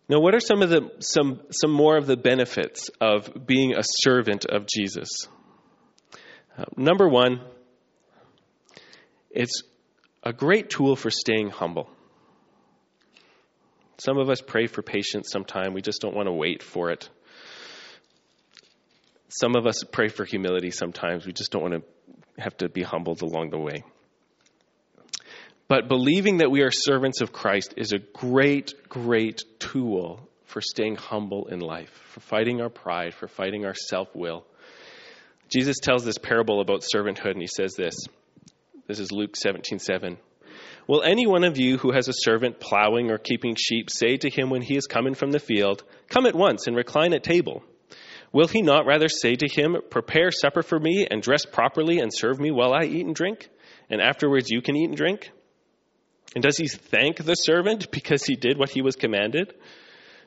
Now, 0.08 0.18
what 0.20 0.34
are 0.34 0.40
some 0.40 0.62
of 0.62 0.70
the 0.70 0.90
some 0.98 1.40
some 1.52 1.70
more 1.70 1.96
of 1.96 2.08
the 2.08 2.16
benefits 2.16 2.90
of 3.00 3.46
being 3.46 3.74
a 3.76 3.82
servant 3.84 4.44
of 4.44 4.66
Jesus? 4.66 5.08
Uh, 6.58 6.64
number 6.76 7.08
one, 7.08 7.40
it's 9.30 9.62
a 10.24 10.32
great 10.32 10.68
tool 10.68 10.96
for 10.96 11.10
staying 11.10 11.50
humble. 11.50 11.88
Some 13.98 14.18
of 14.18 14.28
us 14.30 14.40
pray 14.40 14.66
for 14.66 14.82
patience 14.82 15.28
sometime. 15.30 15.74
We 15.74 15.82
just 15.82 16.00
don't 16.00 16.16
want 16.16 16.26
to 16.26 16.32
wait 16.32 16.62
for 16.62 16.90
it. 16.90 17.08
Some 19.31 19.55
of 19.55 19.64
us 19.64 19.85
pray 19.85 20.09
for 20.09 20.25
humility 20.25 20.73
sometimes. 20.73 21.25
We 21.25 21.33
just 21.33 21.53
don't 21.53 21.62
want 21.62 21.75
to 21.75 22.43
have 22.43 22.57
to 22.59 22.69
be 22.69 22.83
humbled 22.83 23.23
along 23.23 23.51
the 23.51 23.59
way. 23.59 23.85
But 25.69 25.87
believing 25.87 26.38
that 26.38 26.51
we 26.51 26.62
are 26.62 26.73
servants 26.73 27.21
of 27.21 27.33
Christ 27.33 27.75
is 27.77 27.93
a 27.93 27.99
great, 27.99 28.75
great 28.88 29.45
tool 29.61 30.29
for 30.47 30.61
staying 30.61 30.97
humble 30.97 31.47
in 31.47 31.61
life, 31.61 31.93
for 32.09 32.19
fighting 32.19 32.61
our 32.61 32.69
pride, 32.69 33.14
for 33.14 33.29
fighting 33.29 33.64
our 33.64 33.75
self 33.75 34.09
will. 34.16 34.45
Jesus 35.49 35.79
tells 35.81 36.05
this 36.05 36.19
parable 36.19 36.61
about 36.61 36.83
servanthood, 36.83 37.33
and 37.33 37.40
he 37.40 37.47
says 37.47 37.75
this. 37.75 37.95
This 38.88 38.99
is 38.99 39.12
Luke 39.12 39.37
17 39.37 39.79
7. 39.79 40.19
Will 40.88 41.03
any 41.05 41.29
one 41.29 41.45
of 41.45 41.57
you 41.57 41.79
who 41.79 41.93
has 41.93 42.09
a 42.09 42.12
servant 42.12 42.59
plowing 42.59 43.12
or 43.12 43.19
keeping 43.19 43.55
sheep 43.55 43.90
say 43.90 44.16
to 44.16 44.29
him 44.29 44.51
when 44.51 44.62
he 44.62 44.77
is 44.77 44.88
coming 44.88 45.14
from 45.14 45.31
the 45.31 45.38
field, 45.38 45.85
Come 46.09 46.27
at 46.27 46.35
once 46.35 46.66
and 46.66 46.75
recline 46.75 47.12
at 47.12 47.23
table? 47.23 47.62
Will 48.33 48.49
he 48.49 48.62
not 48.62 48.87
rather 48.87 49.09
say 49.09 49.35
to 49.35 49.49
him, 49.49 49.77
Prepare 49.90 50.31
supper 50.31 50.62
for 50.62 50.79
me 50.79 51.07
and 51.11 51.23
dress 51.23 51.45
properly 51.45 51.99
and 51.99 52.12
serve 52.14 52.38
me 52.38 52.51
while 52.51 52.73
I 52.73 52.85
eat 52.85 53.07
and 53.07 53.14
drink? 53.14 53.49
And 53.88 54.01
afterwards 54.01 54.51
you 54.51 54.62
can 54.62 54.77
eat 54.77 54.88
and 54.88 54.97
drink? 54.97 55.31
And 56.35 56.43
does 56.43 56.57
he 56.57 56.69
thank 56.69 57.16
the 57.16 57.35
servant 57.35 57.90
because 57.93 58.25
he 58.25 58.37
did 58.37 58.59
what 58.59 58.71
he 58.71 58.83
was 58.83 58.97
commanded? 58.97 59.55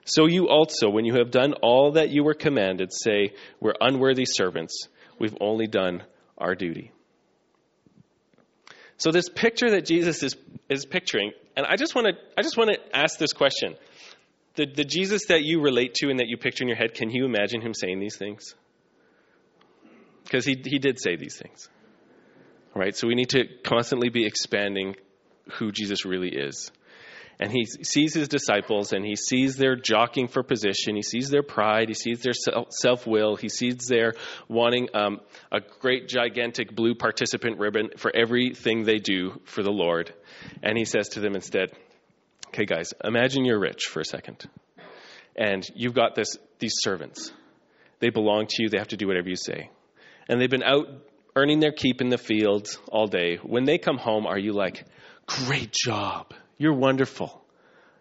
So 0.05 0.25
you 0.27 0.49
also, 0.49 0.89
when 0.89 1.05
you 1.05 1.15
have 1.15 1.31
done 1.31 1.53
all 1.61 1.93
that 1.93 2.09
you 2.09 2.25
were 2.25 2.33
commanded, 2.33 2.91
say, 2.91 3.35
We're 3.61 3.75
unworthy 3.79 4.25
servants. 4.25 4.87
We've 5.17 5.37
only 5.39 5.67
done 5.67 6.03
our 6.37 6.55
duty. 6.55 6.91
So 8.97 9.11
this 9.11 9.29
picture 9.29 9.71
that 9.71 9.85
Jesus 9.85 10.23
is, 10.23 10.35
is 10.69 10.85
picturing, 10.85 11.31
and 11.55 11.65
I 11.65 11.77
just 11.77 11.95
want 11.95 12.07
to 12.07 12.13
I 12.37 12.41
just 12.41 12.57
want 12.57 12.71
to 12.71 12.97
ask 12.97 13.17
this 13.17 13.33
question. 13.33 13.75
The, 14.55 14.65
the 14.65 14.83
Jesus 14.83 15.25
that 15.29 15.43
you 15.43 15.61
relate 15.61 15.95
to 15.95 16.09
and 16.09 16.19
that 16.19 16.27
you 16.27 16.37
picture 16.37 16.63
in 16.63 16.67
your 16.67 16.77
head, 16.77 16.93
can 16.93 17.09
you 17.09 17.25
imagine 17.25 17.61
him 17.61 17.73
saying 17.73 17.99
these 17.99 18.17
things? 18.17 18.55
Because 20.23 20.45
he, 20.45 20.61
he 20.63 20.79
did 20.79 20.99
say 20.99 21.15
these 21.15 21.35
things. 21.35 21.69
Right? 22.75 22.95
So 22.95 23.07
we 23.07 23.15
need 23.15 23.29
to 23.29 23.45
constantly 23.63 24.09
be 24.09 24.25
expanding 24.25 24.95
who 25.57 25.71
Jesus 25.71 26.05
really 26.05 26.29
is 26.29 26.71
and 27.39 27.51
he 27.51 27.65
sees 27.65 28.13
his 28.13 28.27
disciples 28.27 28.93
and 28.93 29.05
he 29.05 29.15
sees 29.15 29.55
their 29.55 29.75
jockeying 29.75 30.27
for 30.27 30.43
position. 30.43 30.95
He 30.95 31.01
sees 31.01 31.29
their 31.29 31.43
pride. 31.43 31.89
He 31.89 31.93
sees 31.93 32.21
their 32.21 32.33
self 32.69 33.07
will. 33.07 33.35
He 33.35 33.49
sees 33.49 33.87
their 33.87 34.13
wanting 34.47 34.87
um, 34.93 35.19
a 35.51 35.59
great, 35.59 36.07
gigantic 36.07 36.75
blue 36.75 36.95
participant 36.95 37.59
ribbon 37.59 37.89
for 37.97 38.15
everything 38.15 38.83
they 38.83 38.97
do 38.97 39.41
for 39.45 39.63
the 39.63 39.71
Lord. 39.71 40.13
And 40.61 40.77
he 40.77 40.85
says 40.85 41.09
to 41.09 41.19
them 41.19 41.35
instead, 41.35 41.71
Okay, 42.53 42.65
guys, 42.65 42.93
imagine 43.03 43.45
you're 43.45 43.59
rich 43.59 43.85
for 43.85 43.99
a 43.99 44.05
second. 44.05 44.45
And 45.35 45.67
you've 45.73 45.95
got 45.95 46.13
this, 46.13 46.37
these 46.59 46.75
servants. 46.75 47.33
They 47.99 48.11
belong 48.11 48.45
to 48.47 48.61
you, 48.61 48.69
they 48.69 48.77
have 48.77 48.89
to 48.89 48.97
do 48.97 49.07
whatever 49.07 49.27
you 49.27 49.35
say. 49.35 49.71
And 50.29 50.39
they've 50.39 50.51
been 50.51 50.61
out 50.61 50.85
earning 51.35 51.61
their 51.61 51.71
keep 51.71 51.99
in 51.99 52.09
the 52.09 52.19
fields 52.19 52.77
all 52.89 53.07
day. 53.07 53.37
When 53.37 53.63
they 53.63 53.79
come 53.79 53.97
home, 53.97 54.27
are 54.27 54.37
you 54.37 54.53
like, 54.53 54.85
Great 55.25 55.71
job? 55.71 56.31
You're 56.59 56.75
wonderful. 56.75 57.42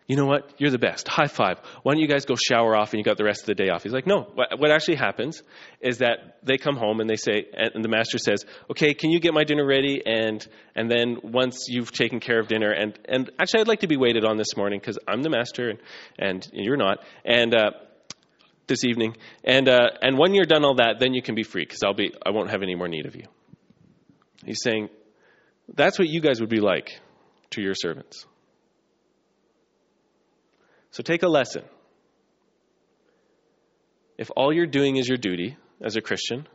You 0.09 0.17
know 0.17 0.27
what? 0.27 0.53
You're 0.59 0.71
the 0.71 0.79
best. 0.79 1.07
High 1.07 1.29
five. 1.29 1.59
Why 1.83 1.93
don't 1.93 2.01
you 2.01 2.09
guys 2.09 2.25
go 2.25 2.35
shower 2.35 2.77
off 2.77 2.93
and 2.93 2.99
you 2.99 3.05
got 3.05 3.17
the 3.17 3.25
rest 3.25 3.43
of 3.43 3.47
the 3.47 3.55
day 3.55 3.69
off? 3.69 3.85
He's 3.85 3.93
like, 3.93 4.07
no. 4.07 4.23
What 4.35 4.71
actually 4.71 4.97
happens 4.97 5.43
is 5.81 5.99
that 5.99 6.39
they 6.43 6.59
come 6.59 6.77
home 6.77 7.01
and 7.01 7.09
they 7.09 7.17
say, 7.17 7.47
and 7.53 7.85
the 7.85 7.89
master 7.89 8.19
says, 8.19 8.45
okay, 8.71 8.95
can 8.95 9.11
you 9.11 9.21
get 9.21 9.33
my 9.33 9.45
dinner 9.45 9.65
ready? 9.65 10.03
And, 10.05 10.47
and 10.75 10.91
then 10.91 11.19
once 11.23 11.67
you've 11.69 11.93
taken 11.93 12.21
care 12.21 12.41
of 12.41 12.49
dinner, 12.49 12.73
and, 12.73 12.99
and 13.09 13.31
actually 13.39 13.61
I'd 13.61 13.69
like 13.69 13.81
to 13.81 13.89
be 13.89 13.97
waited 13.97 14.25
on 14.25 14.37
this 14.37 14.57
morning 14.57 14.81
because 14.81 14.99
I'm 15.07 15.23
the 15.23 15.31
master 15.31 15.71
and, 15.71 15.79
and 16.19 16.49
you're 16.53 16.77
not. 16.77 16.99
And, 17.25 17.55
uh, 17.55 17.71
this 18.67 18.85
evening. 18.85 19.17
And, 19.45 19.69
uh, 19.69 19.91
and 20.01 20.19
when 20.19 20.35
you're 20.35 20.45
done 20.45 20.65
all 20.65 20.77
that, 20.77 20.97
then 20.99 21.15
you 21.15 21.23
can 21.23 21.35
be 21.35 21.43
free 21.43 21.65
because 21.65 21.83
I'll 21.85 21.95
be, 21.95 22.13
I 22.25 22.31
won't 22.31 22.51
have 22.51 22.63
any 22.63 22.75
more 22.75 22.89
need 22.89 23.07
of 23.07 23.17
you. 23.17 23.27
He's 24.45 24.63
saying, 24.63 24.89
that's 25.69 25.99
what 25.99 26.09
you 26.09 26.21
guys 26.21 26.41
would 26.41 26.49
be 26.49 26.61
like 26.61 27.01
to 27.51 27.63
your 27.63 27.75
servants. 27.75 28.27
So 30.93 31.03
take 31.03 31.23
a 31.23 31.29
lesson. 31.29 31.65
If 34.19 34.31
all 34.37 34.53
you're 34.53 34.67
doing 34.67 34.97
is 34.97 35.09
your 35.09 35.19
duty 35.19 35.57
as 35.81 35.97
a 35.97 36.01
Christian, 36.01 36.47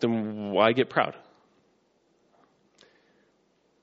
then 0.00 0.52
why 0.52 0.72
get 0.72 0.88
proud? 0.88 1.16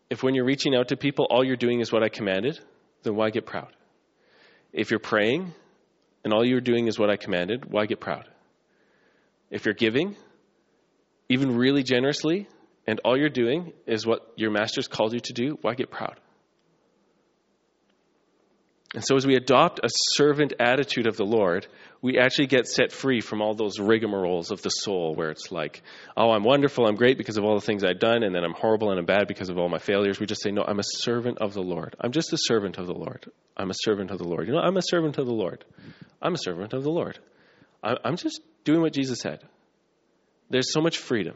If 0.10 0.24
when 0.24 0.36
you're 0.36 0.46
reaching 0.46 0.74
out 0.74 0.88
to 0.88 0.98
people, 0.98 1.28
all 1.30 1.44
you're 1.44 1.58
doing 1.58 1.82
is 1.82 1.92
what 1.92 2.02
I 2.02 2.10
commanded, 2.10 2.60
then 3.04 3.16
why 3.16 3.30
get 3.30 3.46
proud? 3.46 3.76
If 4.72 4.90
you're 4.90 5.00
praying 5.00 5.54
and 6.24 6.34
all 6.34 6.46
you're 6.46 6.62
doing 6.62 6.88
is 6.88 6.98
what 6.98 7.10
I 7.10 7.18
commanded, 7.18 7.66
why 7.66 7.86
get 7.88 8.00
proud? 8.00 8.30
If 9.52 9.66
you're 9.66 9.74
giving, 9.74 10.16
even 11.28 11.58
really 11.58 11.84
generously, 11.84 12.48
and 12.88 13.02
all 13.04 13.18
you're 13.18 13.30
doing 13.30 13.74
is 13.86 14.06
what 14.06 14.22
your 14.38 14.52
master's 14.52 14.88
called 14.88 15.14
you 15.14 15.20
to 15.20 15.34
do, 15.34 15.58
why 15.62 15.74
get 15.74 15.92
proud? 15.92 16.20
And 18.96 19.04
so, 19.06 19.18
as 19.18 19.28
we 19.28 19.36
adopt 19.36 19.80
a 19.84 19.90
servant 19.90 20.54
attitude 20.58 21.06
of 21.06 21.18
the 21.18 21.26
Lord, 21.26 21.68
we 22.02 22.18
actually 22.18 22.48
get 22.48 22.66
set 22.66 22.94
free 22.94 23.20
from 23.20 23.42
all 23.42 23.54
those 23.54 23.78
rigmaroles 23.78 24.52
of 24.52 24.62
the 24.62 24.70
soul 24.70 25.14
where 25.16 25.32
it's 25.32 25.52
like, 25.52 25.84
oh, 26.16 26.32
I'm 26.32 26.46
wonderful, 26.46 26.88
I'm 26.88 26.96
great 26.96 27.18
because 27.18 27.38
of 27.38 27.44
all 27.44 27.56
the 27.56 27.66
things 27.66 27.84
I've 27.84 28.00
done, 28.00 28.24
and 28.24 28.34
then 28.34 28.46
I'm 28.46 28.54
horrible 28.54 28.92
and 28.92 29.00
I'm 29.00 29.06
bad 29.06 29.28
because 29.28 29.50
of 29.50 29.58
all 29.58 29.68
my 29.68 29.80
failures. 29.80 30.18
We 30.18 30.28
just 30.28 30.42
say, 30.42 30.52
no, 30.52 30.64
I'm 30.66 30.80
a 30.80 30.84
servant 30.84 31.40
of 31.40 31.54
the 31.54 31.62
Lord. 31.62 31.98
I'm 32.00 32.14
just 32.14 32.32
a 32.32 32.38
servant 32.38 32.78
of 32.78 32.88
the 32.88 32.94
Lord. 32.94 33.30
I'm 33.58 33.70
a 33.70 33.76
servant 33.84 34.12
of 34.12 34.18
the 34.18 34.24
Lord. 34.24 34.48
You 34.48 34.54
know, 34.54 34.62
I'm 34.62 34.78
a 34.78 34.82
servant 34.82 35.18
of 35.18 35.26
the 35.26 35.34
Lord. 35.34 35.66
I'm 36.22 36.34
a 36.34 36.38
servant 36.38 36.72
of 36.72 36.84
the 36.84 36.90
Lord. 36.90 37.20
I'm 37.84 38.16
just 38.16 38.40
doing 38.64 38.80
what 38.80 38.94
Jesus 38.94 39.20
said. 39.20 39.44
There's 40.50 40.72
so 40.72 40.80
much 40.80 41.00
freedom 41.00 41.36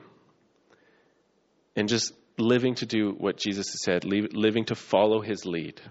in 1.76 1.88
just 1.88 2.14
living 2.38 2.76
to 2.76 2.86
do 2.86 3.12
what 3.18 3.36
Jesus 3.36 3.68
said, 3.84 4.06
living 4.06 4.64
to 4.66 4.76
follow 4.76 5.20
his 5.20 5.46
lead. 5.46 5.82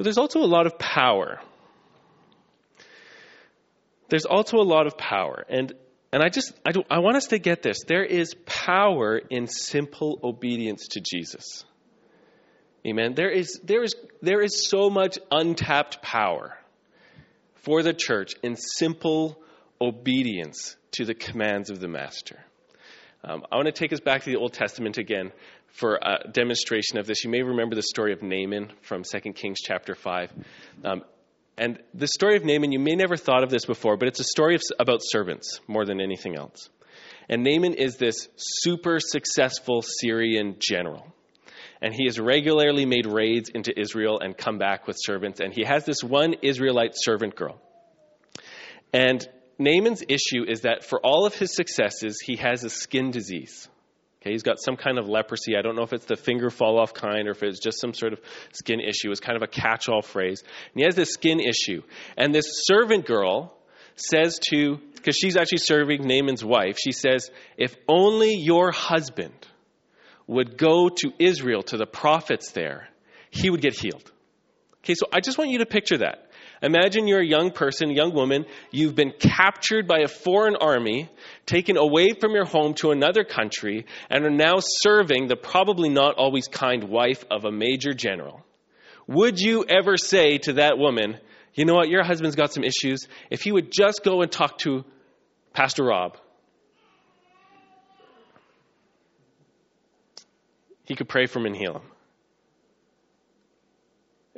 But 0.00 0.04
there's 0.04 0.16
also 0.16 0.40
a 0.40 0.48
lot 0.48 0.64
of 0.64 0.78
power. 0.78 1.42
There's 4.08 4.24
also 4.24 4.56
a 4.56 4.64
lot 4.64 4.86
of 4.86 4.96
power. 4.96 5.44
And, 5.46 5.74
and 6.10 6.22
I 6.22 6.30
just, 6.30 6.58
I, 6.64 6.72
I 6.90 7.00
want 7.00 7.18
us 7.18 7.26
to 7.26 7.38
get 7.38 7.60
this. 7.60 7.84
There 7.86 8.02
is 8.02 8.34
power 8.46 9.18
in 9.18 9.46
simple 9.46 10.18
obedience 10.24 10.88
to 10.92 11.02
Jesus. 11.02 11.66
Amen. 12.86 13.12
There 13.14 13.28
is, 13.28 13.60
there 13.62 13.82
is, 13.82 13.94
there 14.22 14.40
is 14.40 14.66
so 14.66 14.88
much 14.88 15.18
untapped 15.30 16.00
power 16.00 16.56
for 17.56 17.82
the 17.82 17.92
church 17.92 18.32
in 18.42 18.56
simple 18.56 19.38
obedience 19.82 20.76
to 20.92 21.04
the 21.04 21.12
commands 21.12 21.68
of 21.68 21.78
the 21.78 21.88
Master. 21.88 22.38
Um, 23.22 23.44
I 23.52 23.56
want 23.56 23.66
to 23.66 23.72
take 23.72 23.92
us 23.92 24.00
back 24.00 24.22
to 24.22 24.30
the 24.30 24.38
Old 24.38 24.54
Testament 24.54 24.96
again 24.96 25.30
for 25.72 25.98
a 26.02 26.28
demonstration 26.30 26.98
of 26.98 27.06
this. 27.06 27.24
You 27.24 27.30
may 27.30 27.42
remember 27.42 27.74
the 27.74 27.82
story 27.82 28.12
of 28.12 28.22
Naaman 28.22 28.72
from 28.82 29.02
2 29.02 29.32
Kings 29.32 29.58
chapter 29.62 29.94
5. 29.94 30.32
Um, 30.84 31.02
and 31.56 31.78
the 31.92 32.06
story 32.06 32.36
of 32.36 32.44
Naaman, 32.44 32.72
you 32.72 32.78
may 32.78 32.96
never 32.96 33.16
thought 33.16 33.42
of 33.42 33.50
this 33.50 33.66
before, 33.66 33.96
but 33.96 34.08
it's 34.08 34.20
a 34.20 34.24
story 34.24 34.54
of, 34.54 34.62
about 34.78 35.00
servants 35.02 35.60
more 35.68 35.84
than 35.84 36.00
anything 36.00 36.36
else. 36.36 36.70
And 37.28 37.44
Naaman 37.44 37.74
is 37.74 37.96
this 37.96 38.28
super 38.36 38.98
successful 38.98 39.82
Syrian 39.82 40.56
general. 40.58 41.06
And 41.82 41.94
he 41.94 42.06
has 42.06 42.18
regularly 42.18 42.86
made 42.86 43.06
raids 43.06 43.50
into 43.50 43.78
Israel 43.78 44.20
and 44.20 44.36
come 44.36 44.58
back 44.58 44.86
with 44.86 44.96
servants. 44.98 45.40
And 45.40 45.52
he 45.52 45.64
has 45.64 45.84
this 45.84 46.02
one 46.02 46.34
Israelite 46.42 46.92
servant 46.94 47.36
girl. 47.36 47.60
And 48.92 49.26
Naaman's 49.58 50.02
issue 50.08 50.44
is 50.46 50.62
that 50.62 50.84
for 50.84 50.98
all 51.04 51.26
of 51.26 51.34
his 51.34 51.54
successes, 51.54 52.20
he 52.20 52.36
has 52.36 52.64
a 52.64 52.70
skin 52.70 53.10
disease. 53.10 53.68
Okay, 54.20 54.32
he's 54.32 54.42
got 54.42 54.60
some 54.60 54.76
kind 54.76 54.98
of 54.98 55.08
leprosy. 55.08 55.56
I 55.56 55.62
don't 55.62 55.76
know 55.76 55.82
if 55.82 55.94
it's 55.94 56.04
the 56.04 56.16
finger 56.16 56.50
fall 56.50 56.78
off 56.78 56.92
kind 56.92 57.26
or 57.26 57.30
if 57.30 57.42
it's 57.42 57.58
just 57.58 57.80
some 57.80 57.94
sort 57.94 58.12
of 58.12 58.20
skin 58.52 58.78
issue. 58.80 59.10
It's 59.10 59.20
kind 59.20 59.36
of 59.36 59.42
a 59.42 59.46
catch 59.46 59.88
all 59.88 60.02
phrase. 60.02 60.42
And 60.42 60.80
he 60.80 60.84
has 60.84 60.94
this 60.94 61.10
skin 61.10 61.40
issue. 61.40 61.82
And 62.18 62.34
this 62.34 62.44
servant 62.64 63.06
girl 63.06 63.56
says 63.96 64.38
to, 64.50 64.78
because 64.94 65.16
she's 65.16 65.38
actually 65.38 65.58
serving 65.58 66.06
Naaman's 66.06 66.44
wife, 66.44 66.78
she 66.78 66.92
says, 66.92 67.30
If 67.56 67.74
only 67.88 68.34
your 68.34 68.72
husband 68.72 69.46
would 70.26 70.58
go 70.58 70.90
to 70.90 71.12
Israel, 71.18 71.62
to 71.64 71.78
the 71.78 71.86
prophets 71.86 72.52
there, 72.52 72.88
he 73.30 73.48
would 73.48 73.62
get 73.62 73.74
healed. 73.74 74.12
Okay, 74.84 74.94
so 74.94 75.06
I 75.12 75.20
just 75.20 75.38
want 75.38 75.50
you 75.50 75.58
to 75.58 75.66
picture 75.66 75.98
that. 75.98 76.29
Imagine 76.62 77.06
you're 77.06 77.20
a 77.20 77.26
young 77.26 77.52
person, 77.52 77.90
young 77.90 78.14
woman, 78.14 78.44
you've 78.70 78.94
been 78.94 79.12
captured 79.18 79.88
by 79.88 80.00
a 80.00 80.08
foreign 80.08 80.56
army, 80.56 81.08
taken 81.46 81.78
away 81.78 82.08
from 82.20 82.32
your 82.32 82.44
home 82.44 82.74
to 82.74 82.90
another 82.90 83.24
country, 83.24 83.86
and 84.10 84.24
are 84.26 84.30
now 84.30 84.56
serving 84.58 85.26
the 85.26 85.36
probably 85.36 85.88
not 85.88 86.16
always 86.16 86.48
kind 86.48 86.84
wife 86.84 87.24
of 87.30 87.44
a 87.44 87.52
major 87.52 87.94
general. 87.94 88.44
Would 89.06 89.40
you 89.40 89.64
ever 89.66 89.96
say 89.96 90.38
to 90.38 90.54
that 90.54 90.76
woman, 90.76 91.18
you 91.54 91.64
know 91.64 91.74
what, 91.74 91.88
your 91.88 92.04
husband's 92.04 92.36
got 92.36 92.52
some 92.52 92.62
issues. 92.62 93.08
If 93.30 93.42
he 93.42 93.52
would 93.52 93.72
just 93.72 94.04
go 94.04 94.20
and 94.20 94.30
talk 94.30 94.58
to 94.58 94.84
Pastor 95.54 95.84
Rob, 95.84 96.16
he 100.84 100.94
could 100.94 101.08
pray 101.08 101.26
for 101.26 101.38
him 101.38 101.46
and 101.46 101.56
heal 101.56 101.74
him. 101.74 101.82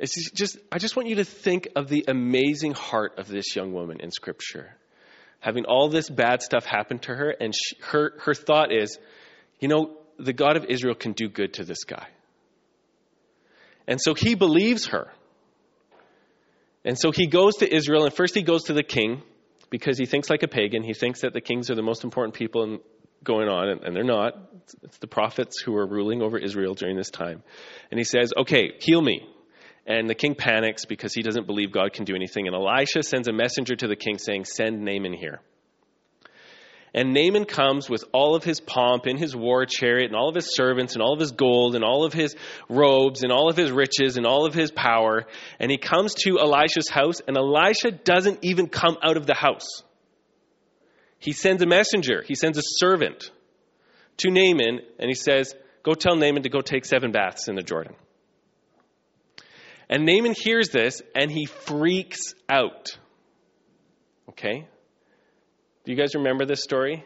It's 0.03 0.31
just, 0.31 0.57
I 0.69 0.79
just 0.79 0.97
want 0.97 1.07
you 1.07 1.15
to 1.15 1.23
think 1.23 1.69
of 1.77 1.87
the 1.87 2.03
amazing 2.09 2.73
heart 2.73 3.19
of 3.19 3.29
this 3.29 3.55
young 3.55 3.71
woman 3.71 4.01
in 4.01 4.11
Scripture. 4.11 4.75
Having 5.39 5.63
all 5.63 5.87
this 5.87 6.09
bad 6.09 6.41
stuff 6.41 6.65
happen 6.65 6.99
to 6.99 7.15
her, 7.15 7.29
and 7.29 7.55
she, 7.55 7.77
her, 7.83 8.11
her 8.25 8.33
thought 8.33 8.73
is, 8.73 8.99
you 9.61 9.69
know, 9.69 9.95
the 10.19 10.33
God 10.33 10.57
of 10.57 10.65
Israel 10.65 10.93
can 10.93 11.13
do 11.13 11.29
good 11.29 11.53
to 11.53 11.63
this 11.63 11.85
guy. 11.85 12.05
And 13.87 14.01
so 14.01 14.13
he 14.13 14.35
believes 14.35 14.87
her. 14.87 15.07
And 16.83 16.99
so 16.99 17.11
he 17.11 17.27
goes 17.27 17.55
to 17.59 17.73
Israel, 17.73 18.03
and 18.03 18.13
first 18.13 18.35
he 18.35 18.43
goes 18.43 18.63
to 18.63 18.73
the 18.73 18.83
king 18.83 19.23
because 19.69 19.97
he 19.97 20.05
thinks 20.05 20.29
like 20.29 20.43
a 20.43 20.49
pagan. 20.49 20.83
He 20.83 20.93
thinks 20.93 21.21
that 21.21 21.31
the 21.31 21.39
kings 21.39 21.71
are 21.71 21.75
the 21.75 21.81
most 21.81 22.03
important 22.03 22.35
people 22.35 22.63
in 22.63 22.79
going 23.23 23.47
on, 23.47 23.69
and 23.85 23.95
they're 23.95 24.03
not. 24.03 24.33
It's 24.83 24.97
the 24.97 25.07
prophets 25.07 25.61
who 25.61 25.77
are 25.77 25.87
ruling 25.87 26.21
over 26.21 26.37
Israel 26.37 26.73
during 26.73 26.97
this 26.97 27.09
time. 27.09 27.41
And 27.89 27.97
he 27.97 28.03
says, 28.03 28.33
Okay, 28.35 28.73
heal 28.81 29.01
me. 29.01 29.29
And 29.85 30.09
the 30.09 30.15
king 30.15 30.35
panics 30.35 30.85
because 30.85 31.13
he 31.13 31.21
doesn't 31.21 31.45
believe 31.45 31.71
God 31.71 31.93
can 31.93 32.05
do 32.05 32.15
anything. 32.15 32.47
And 32.47 32.55
Elisha 32.55 33.03
sends 33.03 33.27
a 33.27 33.33
messenger 33.33 33.75
to 33.75 33.87
the 33.87 33.97
king 33.97 34.17
saying, 34.17 34.45
Send 34.45 34.83
Naaman 34.83 35.13
here. 35.13 35.41
And 36.95 37.13
Naaman 37.13 37.45
comes 37.45 37.89
with 37.89 38.03
all 38.13 38.35
of 38.35 38.43
his 38.43 38.59
pomp 38.59 39.07
in 39.07 39.17
his 39.17 39.35
war 39.35 39.65
chariot 39.65 40.07
and 40.07 40.15
all 40.15 40.29
of 40.29 40.35
his 40.35 40.55
servants 40.55 40.93
and 40.93 41.01
all 41.01 41.13
of 41.13 41.19
his 41.19 41.31
gold 41.31 41.73
and 41.73 41.83
all 41.83 42.05
of 42.05 42.13
his 42.13 42.35
robes 42.69 43.23
and 43.23 43.31
all 43.31 43.49
of 43.49 43.57
his 43.57 43.71
riches 43.71 44.15
and 44.15 44.27
all 44.27 44.45
of 44.45 44.53
his 44.53 44.71
power. 44.71 45.25
And 45.59 45.71
he 45.71 45.77
comes 45.77 46.13
to 46.25 46.39
Elisha's 46.39 46.89
house, 46.89 47.19
and 47.27 47.35
Elisha 47.35 47.91
doesn't 47.91 48.39
even 48.43 48.67
come 48.67 48.97
out 49.01 49.17
of 49.17 49.25
the 49.25 49.33
house. 49.33 49.81
He 51.17 51.31
sends 51.31 51.63
a 51.63 51.65
messenger, 51.65 52.21
he 52.21 52.35
sends 52.35 52.59
a 52.59 52.63
servant 52.63 53.31
to 54.17 54.29
Naaman, 54.29 54.81
and 54.99 55.09
he 55.09 55.15
says, 55.15 55.55
Go 55.81 55.93
tell 55.95 56.15
Naaman 56.15 56.43
to 56.43 56.49
go 56.49 56.61
take 56.61 56.85
seven 56.85 57.11
baths 57.11 57.47
in 57.47 57.55
the 57.55 57.63
Jordan. 57.63 57.95
And 59.89 60.05
Naaman 60.05 60.33
hears 60.33 60.69
this 60.69 61.01
and 61.15 61.31
he 61.31 61.45
freaks 61.45 62.33
out. 62.49 62.97
Okay? 64.29 64.67
Do 65.85 65.91
you 65.91 65.97
guys 65.97 66.15
remember 66.15 66.45
this 66.45 66.63
story? 66.63 67.05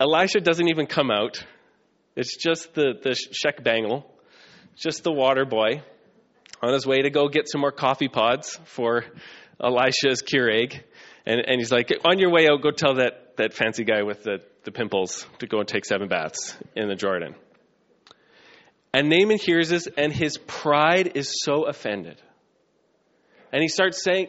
Elisha 0.00 0.40
doesn't 0.40 0.68
even 0.68 0.86
come 0.86 1.10
out. 1.10 1.44
It's 2.14 2.36
just 2.36 2.72
the, 2.74 2.94
the 3.02 3.14
Shek 3.14 3.62
Bangle, 3.62 4.06
just 4.74 5.02
the 5.02 5.12
water 5.12 5.44
boy 5.44 5.82
on 6.62 6.72
his 6.72 6.86
way 6.86 7.02
to 7.02 7.10
go 7.10 7.28
get 7.28 7.48
some 7.50 7.60
more 7.60 7.72
coffee 7.72 8.08
pods 8.08 8.58
for 8.64 9.04
Elisha's 9.62 10.22
Keurig. 10.22 10.80
And, 11.26 11.40
and 11.40 11.58
he's 11.58 11.72
like, 11.72 11.92
on 12.04 12.18
your 12.18 12.30
way 12.30 12.48
out, 12.48 12.62
go 12.62 12.70
tell 12.70 12.94
that, 12.94 13.36
that 13.36 13.52
fancy 13.52 13.84
guy 13.84 14.02
with 14.02 14.22
the, 14.22 14.40
the 14.64 14.72
pimples 14.72 15.26
to 15.40 15.46
go 15.46 15.58
and 15.58 15.68
take 15.68 15.84
seven 15.84 16.08
baths 16.08 16.56
in 16.74 16.88
the 16.88 16.94
Jordan. 16.94 17.34
And 18.92 19.10
Naaman 19.10 19.38
hears 19.38 19.68
this, 19.68 19.88
and 19.96 20.12
his 20.12 20.38
pride 20.38 21.12
is 21.16 21.40
so 21.42 21.64
offended. 21.64 22.20
And 23.52 23.62
he 23.62 23.68
starts 23.68 24.02
saying, 24.02 24.28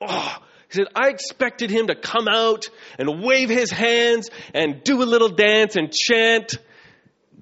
Oh, 0.00 0.36
he 0.68 0.76
said, 0.76 0.86
I 0.94 1.08
expected 1.08 1.70
him 1.70 1.88
to 1.88 1.94
come 1.94 2.28
out 2.28 2.70
and 2.98 3.22
wave 3.22 3.48
his 3.48 3.70
hands 3.70 4.30
and 4.54 4.82
do 4.82 5.02
a 5.02 5.04
little 5.04 5.28
dance 5.28 5.76
and 5.76 5.92
chant 5.92 6.56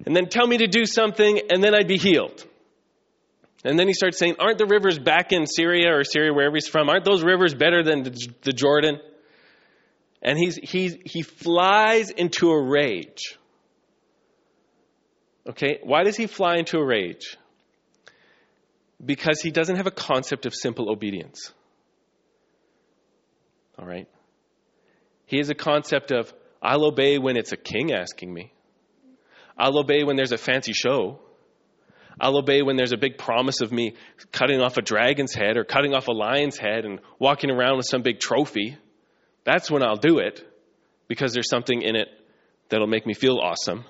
and 0.05 0.15
then 0.15 0.27
tell 0.27 0.47
me 0.47 0.57
to 0.57 0.67
do 0.67 0.85
something 0.85 1.39
and 1.49 1.63
then 1.63 1.75
I'd 1.75 1.87
be 1.87 1.97
healed. 1.97 2.45
And 3.63 3.77
then 3.77 3.87
he 3.87 3.93
starts 3.93 4.17
saying, 4.17 4.35
Aren't 4.39 4.57
the 4.57 4.65
rivers 4.65 4.97
back 4.97 5.31
in 5.31 5.45
Syria 5.45 5.93
or 5.93 6.03
Syria, 6.03 6.33
wherever 6.33 6.55
he's 6.55 6.67
from, 6.67 6.89
aren't 6.89 7.05
those 7.05 7.23
rivers 7.23 7.53
better 7.53 7.83
than 7.83 8.03
the 8.03 8.53
Jordan? 8.53 8.99
And 10.21 10.37
he's, 10.37 10.55
he's, 10.55 10.97
he 11.05 11.21
flies 11.21 12.09
into 12.09 12.49
a 12.49 12.61
rage. 12.61 13.37
Okay, 15.49 15.79
why 15.81 16.03
does 16.03 16.15
he 16.15 16.27
fly 16.27 16.57
into 16.57 16.77
a 16.77 16.85
rage? 16.85 17.35
Because 19.03 19.41
he 19.41 19.49
doesn't 19.49 19.77
have 19.77 19.87
a 19.87 19.91
concept 19.91 20.45
of 20.45 20.53
simple 20.53 20.91
obedience. 20.91 21.51
All 23.79 23.85
right? 23.85 24.07
He 25.25 25.37
has 25.37 25.49
a 25.49 25.55
concept 25.55 26.11
of, 26.11 26.31
I'll 26.61 26.85
obey 26.85 27.17
when 27.17 27.35
it's 27.35 27.51
a 27.51 27.57
king 27.57 27.91
asking 27.91 28.31
me. 28.31 28.53
I'll 29.57 29.79
obey 29.79 30.03
when 30.03 30.17
there's 30.17 30.31
a 30.31 30.37
fancy 30.37 30.73
show. 30.73 31.19
I'll 32.21 32.37
obey 32.37 32.61
when 32.61 32.75
there's 32.75 32.91
a 32.91 32.97
big 32.97 33.17
promise 33.17 33.61
of 33.61 33.71
me 33.71 33.95
cutting 34.31 34.61
off 34.61 34.77
a 34.77 34.81
dragon's 34.81 35.33
head 35.33 35.57
or 35.57 35.63
cutting 35.63 35.95
off 35.95 36.09
a 36.09 36.11
lion's 36.11 36.57
head 36.57 36.85
and 36.85 36.99
walking 37.17 37.49
around 37.49 37.77
with 37.77 37.87
some 37.87 38.03
big 38.03 38.19
trophy. 38.19 38.77
That's 39.45 39.71
when 39.71 39.81
I'll 39.81 39.95
do 39.95 40.19
it 40.19 40.45
because 41.07 41.33
there's 41.33 41.49
something 41.49 41.81
in 41.81 41.95
it 41.95 42.09
that'll 42.67 42.87
make 42.87 43.07
me 43.07 43.13
feel 43.13 43.39
awesome. 43.39 43.85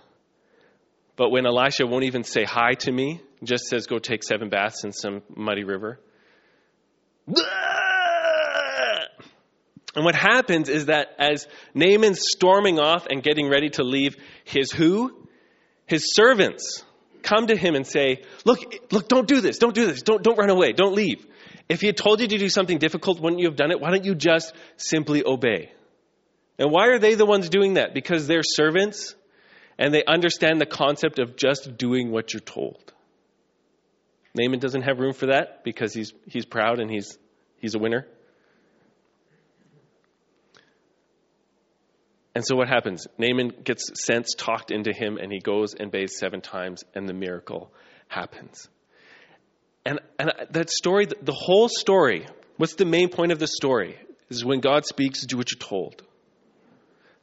But 1.19 1.29
when 1.31 1.45
Elisha 1.45 1.85
won't 1.85 2.05
even 2.05 2.23
say 2.23 2.45
hi 2.45 2.75
to 2.75 2.91
me, 2.93 3.19
just 3.43 3.65
says, 3.65 3.87
go 3.87 3.99
take 3.99 4.23
seven 4.23 4.47
baths 4.47 4.85
in 4.85 4.93
some 4.93 5.21
muddy 5.35 5.65
river, 5.65 5.99
and 7.27 7.35
what 10.05 10.15
happens 10.15 10.69
is 10.69 10.85
that 10.85 11.07
as 11.19 11.45
Naaman's 11.73 12.21
storming 12.21 12.79
off 12.79 13.05
and 13.05 13.21
getting 13.21 13.49
ready 13.49 13.69
to 13.71 13.83
leave, 13.83 14.15
his 14.45 14.71
who? 14.71 15.27
His 15.87 16.15
servants 16.15 16.85
come 17.21 17.47
to 17.47 17.57
him 17.57 17.75
and 17.75 17.85
say, 17.85 18.23
Look, 18.45 18.73
look, 18.89 19.09
don't 19.09 19.27
do 19.27 19.41
this, 19.41 19.57
don't 19.57 19.75
do 19.75 19.87
this, 19.87 20.03
don't, 20.03 20.23
don't 20.23 20.37
run 20.37 20.49
away, 20.49 20.71
don't 20.71 20.95
leave. 20.95 21.27
If 21.67 21.81
he 21.81 21.87
had 21.87 21.97
told 21.97 22.21
you 22.21 22.29
to 22.29 22.37
do 22.37 22.47
something 22.47 22.77
difficult, 22.77 23.19
wouldn't 23.19 23.41
you 23.41 23.49
have 23.49 23.57
done 23.57 23.71
it? 23.71 23.81
Why 23.81 23.91
don't 23.91 24.05
you 24.05 24.15
just 24.15 24.53
simply 24.77 25.25
obey? 25.25 25.73
And 26.57 26.71
why 26.71 26.87
are 26.87 26.99
they 26.99 27.15
the 27.15 27.25
ones 27.25 27.49
doing 27.49 27.73
that? 27.73 27.93
Because 27.93 28.25
they're 28.25 28.41
servants 28.41 29.15
and 29.79 29.93
they 29.93 30.03
understand 30.03 30.59
the 30.59 30.65
concept 30.65 31.19
of 31.19 31.37
just 31.37 31.77
doing 31.77 32.11
what 32.11 32.33
you're 32.33 32.41
told. 32.41 32.93
Naaman 34.35 34.59
doesn't 34.59 34.81
have 34.81 34.99
room 34.99 35.13
for 35.13 35.27
that 35.27 35.63
because 35.63 35.93
he's, 35.93 36.13
he's 36.27 36.45
proud 36.45 36.79
and 36.79 36.91
he's, 36.91 37.17
he's 37.59 37.73
a 37.75 37.79
winner. 37.79 38.05
And 42.35 42.45
so 42.45 42.55
what 42.55 42.67
happens? 42.67 43.07
Naaman 43.17 43.53
gets 43.63 44.05
sense 44.05 44.35
talked 44.37 44.69
into 44.69 44.93
him, 44.93 45.17
and 45.17 45.31
he 45.31 45.39
goes 45.39 45.73
and 45.73 45.91
bathes 45.91 46.17
seven 46.17 46.41
times, 46.41 46.83
and 46.93 47.09
the 47.09 47.13
miracle 47.13 47.73
happens. 48.07 48.69
And, 49.83 49.99
and 50.19 50.31
that 50.51 50.69
story, 50.69 51.07
the 51.07 51.33
whole 51.33 51.67
story, 51.67 52.27
what's 52.57 52.75
the 52.75 52.85
main 52.85 53.09
point 53.09 53.31
of 53.31 53.39
the 53.39 53.47
story? 53.47 53.97
Is 54.29 54.45
when 54.45 54.59
God 54.59 54.85
speaks, 54.85 55.25
do 55.25 55.37
what 55.37 55.51
you're 55.51 55.57
told. 55.57 56.03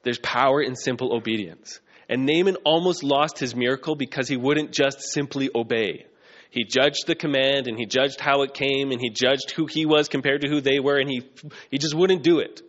There's 0.02 0.18
power 0.18 0.60
in 0.60 0.74
simple 0.74 1.14
obedience. 1.14 1.80
And 2.08 2.24
Naaman 2.24 2.56
almost 2.64 3.02
lost 3.02 3.38
his 3.38 3.56
miracle 3.56 3.96
because 3.96 4.28
he 4.28 4.36
wouldn't 4.36 4.72
just 4.72 5.00
simply 5.00 5.50
obey. 5.54 6.06
He 6.50 6.64
judged 6.64 7.06
the 7.06 7.14
command 7.14 7.66
and 7.66 7.76
he 7.76 7.86
judged 7.86 8.20
how 8.20 8.42
it 8.42 8.54
came 8.54 8.92
and 8.92 9.00
he 9.00 9.10
judged 9.10 9.50
who 9.50 9.66
he 9.66 9.84
was 9.84 10.08
compared 10.08 10.42
to 10.42 10.48
who 10.48 10.60
they 10.60 10.78
were 10.78 10.98
and 10.98 11.10
he, 11.10 11.28
he 11.70 11.78
just 11.78 11.94
wouldn't 11.94 12.22
do 12.22 12.38
it. 12.38 12.62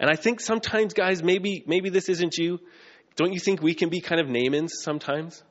And 0.00 0.10
I 0.10 0.16
think 0.16 0.40
sometimes, 0.40 0.94
guys, 0.94 1.22
maybe, 1.22 1.62
maybe 1.66 1.90
this 1.90 2.08
isn't 2.08 2.36
you. 2.36 2.58
Don't 3.14 3.32
you 3.32 3.38
think 3.38 3.62
we 3.62 3.74
can 3.74 3.90
be 3.90 4.00
kind 4.00 4.20
of 4.20 4.26
Naamans 4.26 4.70
sometimes? 4.70 5.42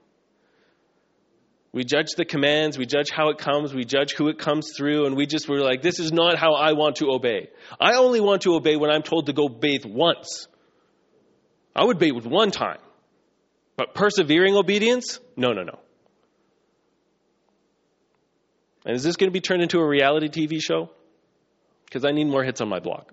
We 1.72 1.86
judge 1.86 2.16
the 2.18 2.26
commands, 2.26 2.78
we 2.78 2.86
judge 2.86 3.12
how 3.12 3.30
it 3.30 3.38
comes, 3.38 3.74
we 3.74 3.86
judge 3.86 4.14
who 4.14 4.28
it 4.28 4.38
comes 4.38 4.74
through, 4.76 5.06
and 5.06 5.16
we 5.16 5.26
just 5.26 5.48
were 5.48 5.62
like, 5.62 5.82
this 5.82 6.00
is 6.00 6.12
not 6.12 6.38
how 6.38 6.56
I 6.56 6.74
want 6.74 6.98
to 6.98 7.12
obey. 7.12 7.50
I 7.80 7.94
only 7.94 8.20
want 8.20 8.42
to 8.42 8.56
obey 8.56 8.76
when 8.76 8.92
I'm 8.92 9.04
told 9.04 9.28
to 9.28 9.34
go 9.34 9.48
bathe 9.48 9.86
once. 9.86 10.48
I 11.74 11.86
would 11.86 11.98
bathe 11.98 12.12
with 12.12 12.26
one 12.26 12.52
time. 12.52 12.80
But 13.82 13.96
persevering 13.96 14.56
obedience? 14.56 15.20
No, 15.36 15.54
no, 15.54 15.64
no. 15.64 15.80
And 18.86 18.96
is 18.96 19.02
this 19.02 19.16
going 19.16 19.28
to 19.28 19.34
be 19.34 19.42
turned 19.42 19.64
into 19.64 19.80
a 19.80 19.88
reality 19.88 20.28
TV 20.28 20.62
show? 20.62 20.92
Because 21.86 22.06
I 22.06 22.12
need 22.12 22.26
more 22.26 22.44
hits 22.44 22.62
on 22.62 22.70
my 22.70 22.80
blog. 22.80 23.06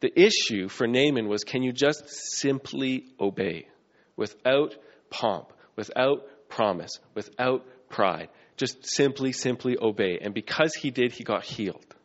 The 0.00 0.12
issue 0.20 0.68
for 0.68 0.86
Naaman 0.86 1.28
was 1.28 1.42
can 1.44 1.62
you 1.62 1.72
just 1.72 2.10
simply 2.10 3.06
obey 3.18 3.68
without 4.16 4.74
pomp, 5.08 5.50
without 5.76 6.26
promise, 6.50 6.98
without 7.14 7.64
pride? 7.88 8.28
Just 8.58 8.84
simply, 8.84 9.32
simply 9.32 9.78
obey. 9.80 10.18
And 10.20 10.34
because 10.34 10.74
he 10.74 10.90
did, 10.90 11.12
he 11.12 11.24
got 11.24 11.44
healed. 11.44 11.96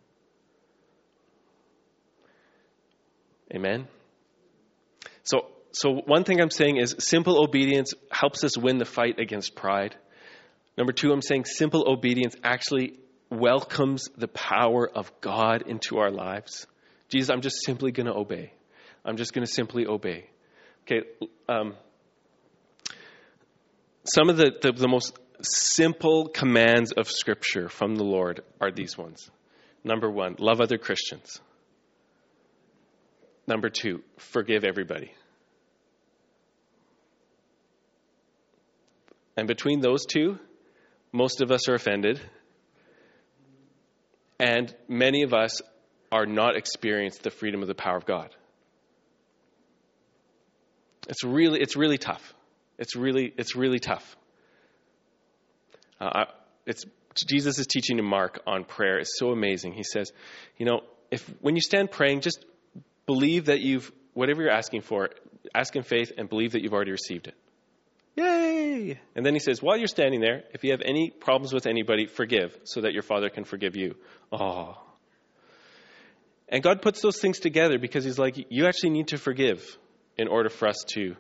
Amen? 3.54 3.90
So, 5.26 5.48
so 5.72 5.92
one 6.06 6.24
thing 6.24 6.40
I'm 6.40 6.52
saying 6.52 6.78
is 6.78 6.96
simple 7.00 7.44
obedience 7.44 7.94
helps 8.10 8.44
us 8.44 8.58
win 8.58 8.78
the 8.78 8.86
fight 8.86 9.20
against 9.20 9.56
pride. 9.56 9.96
Number 10.78 10.94
two, 10.94 11.12
I'm 11.12 11.22
saying 11.22 11.46
simple 11.46 11.84
obedience 11.88 12.36
actually 12.44 12.98
welcomes 13.30 14.06
the 14.16 14.28
power 14.28 14.88
of 14.88 15.12
God 15.22 15.64
into 15.68 15.98
our 15.98 16.12
lives. 16.12 16.68
Jesus, 17.10 17.30
I'm 17.30 17.42
just 17.42 17.66
simply 17.66 17.92
going 17.92 18.08
to 18.08 18.14
obey. 18.14 18.54
I'm 19.04 19.18
just 19.18 19.34
going 19.34 19.46
to 19.46 19.52
simply 19.52 19.86
obey. 19.86 20.30
Okay, 20.84 21.08
um, 21.50 21.76
some 24.06 24.30
of 24.30 24.38
the, 24.38 24.56
the, 24.62 24.72
the 24.72 24.88
most 24.88 25.18
simple 25.42 26.28
commands 26.28 26.92
of 26.92 27.10
Scripture 27.10 27.70
from 27.70 27.96
the 27.96 28.04
Lord 28.04 28.42
are 28.62 28.72
these 28.72 28.98
ones. 28.98 29.30
Number 29.84 30.10
one, 30.10 30.36
love 30.40 30.62
other 30.62 30.78
Christians. 30.78 31.40
Number 33.48 33.70
two, 33.70 34.02
forgive 34.18 34.64
everybody. 34.64 35.12
And 39.38 39.48
between 39.48 39.82
those 39.82 40.06
two, 40.06 40.40
most 41.12 41.42
of 41.42 41.52
us 41.52 41.70
are 41.70 41.76
offended. 41.76 42.20
And 44.40 44.74
many 44.88 45.24
of 45.24 45.34
us 45.34 45.62
are 46.12 46.26
not 46.26 46.56
experienced 46.56 47.24
the 47.24 47.32
freedom 47.32 47.62
of 47.62 47.68
the 47.68 47.76
power 47.76 47.98
of 47.98 48.06
God. 48.06 48.30
It's 51.08 51.24
really, 51.24 51.62
it's 51.62 51.76
really 51.76 51.98
tough. 51.98 52.34
It's 52.78 52.96
really, 52.96 53.34
it's 53.38 53.56
really 53.56 53.80
tough. 53.80 54.16
Uh, 56.00 56.26
it's 56.66 56.84
Jesus 57.16 57.60
is 57.60 57.68
teaching 57.68 57.98
to 57.98 58.04
Mark 58.04 58.42
on 58.46 58.66
prayer 58.66 59.00
is 59.00 59.16
so 59.18 59.32
amazing. 59.32 59.72
He 59.74 59.84
says, 59.84 60.12
you 60.58 60.66
know, 60.66 60.82
if 61.12 61.24
when 61.40 61.56
you 61.56 61.62
stand 61.62 61.92
praying, 61.92 62.22
just 62.22 62.44
believe 63.06 63.46
that 63.46 63.62
you've, 63.62 63.92
whatever 64.14 64.42
you're 64.42 64.52
asking 64.52 64.82
for, 64.82 65.10
ask 65.54 65.76
in 65.76 65.84
faith 65.84 66.12
and 66.18 66.30
believe 66.30 66.54
that 66.54 66.62
you've 66.62 66.74
already 66.74 66.92
received 66.92 67.28
it. 67.28 67.36
Yay! 68.16 69.00
And 69.16 69.26
then 69.26 69.34
he 69.34 69.40
says, 69.40 69.62
while 69.62 69.78
you're 69.78 69.88
standing 69.88 70.22
there, 70.22 70.44
if 70.54 70.64
you 70.64 70.72
have 70.72 70.82
any 70.84 71.10
problems 71.10 71.54
with 71.54 71.68
anybody, 71.68 72.06
forgive 72.06 72.58
so 72.64 72.82
that 72.82 72.94
your 72.94 73.04
Father 73.04 73.30
can 73.30 73.44
forgive 73.44 73.76
you. 73.76 73.96
Oh. 74.32 74.78
And 76.48 76.64
God 76.64 76.82
puts 76.82 77.02
those 77.02 77.20
things 77.20 77.40
together 77.40 77.78
because 77.78 78.06
he's 78.06 78.20
like, 78.20 78.46
you 78.50 78.68
actually 78.68 78.92
need 78.92 79.10
to 79.10 79.18
forgive 79.18 79.78
in 80.18 80.28
order 80.28 80.50
for 80.50 80.68
us 80.68 80.78
to, 80.94 81.16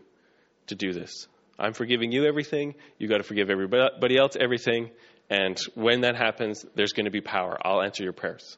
to 0.67 0.75
do 0.75 0.93
this. 0.93 1.27
I'm 1.59 1.73
forgiving 1.73 2.11
you 2.11 2.25
everything. 2.25 2.75
You've 2.97 3.09
got 3.09 3.17
to 3.17 3.23
forgive 3.23 3.49
everybody 3.49 4.17
else 4.17 4.35
everything. 4.39 4.91
And 5.29 5.57
when 5.73 6.01
that 6.01 6.15
happens, 6.15 6.65
there's 6.75 6.93
going 6.93 7.05
to 7.05 7.11
be 7.11 7.21
power. 7.21 7.57
I'll 7.61 7.81
answer 7.81 8.03
your 8.03 8.13
prayers 8.13 8.57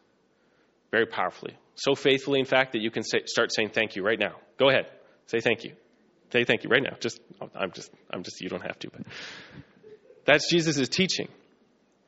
very 0.91 1.05
powerfully. 1.05 1.57
So 1.77 1.93
faithfully, 1.93 2.39
in 2.39 2.45
fact, 2.45 2.73
that 2.73 2.81
you 2.81 2.91
can 2.91 3.03
say, 3.03 3.19
start 3.25 3.53
saying 3.53 3.69
thank 3.69 3.95
you 3.95 4.03
right 4.03 4.19
now. 4.19 4.35
Go 4.57 4.69
ahead. 4.69 4.87
Say 5.27 5.39
thank 5.39 5.63
you. 5.63 5.73
Say 6.33 6.43
thank 6.43 6.63
you 6.63 6.69
right 6.69 6.81
now. 6.83 6.97
Just, 6.99 7.21
I'm 7.55 7.71
just, 7.71 7.91
I'm 8.11 8.23
just, 8.23 8.41
you 8.41 8.49
don't 8.49 8.63
have 8.63 8.77
to, 8.79 8.89
but 8.89 9.01
that's 10.25 10.49
Jesus' 10.49 10.89
teaching. 10.89 11.29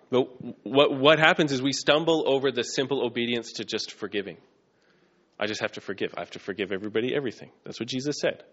But 0.09 0.27
what, 0.65 0.97
what 0.97 1.19
happens 1.19 1.51
is 1.51 1.61
we 1.61 1.71
stumble 1.71 2.23
over 2.27 2.51
the 2.51 2.63
simple 2.63 3.05
obedience 3.05 3.53
to 3.53 3.63
just 3.63 3.91
forgiving. 3.93 4.37
I 5.39 5.45
just 5.45 5.61
have 5.61 5.73
to 5.73 5.81
forgive. 5.81 6.15
I 6.17 6.21
have 6.21 6.31
to 6.31 6.39
forgive 6.39 6.71
everybody 6.71 7.15
everything. 7.15 7.51
That's 7.63 7.79
what 7.79 7.87
Jesus 7.87 8.19
said. 8.19 8.43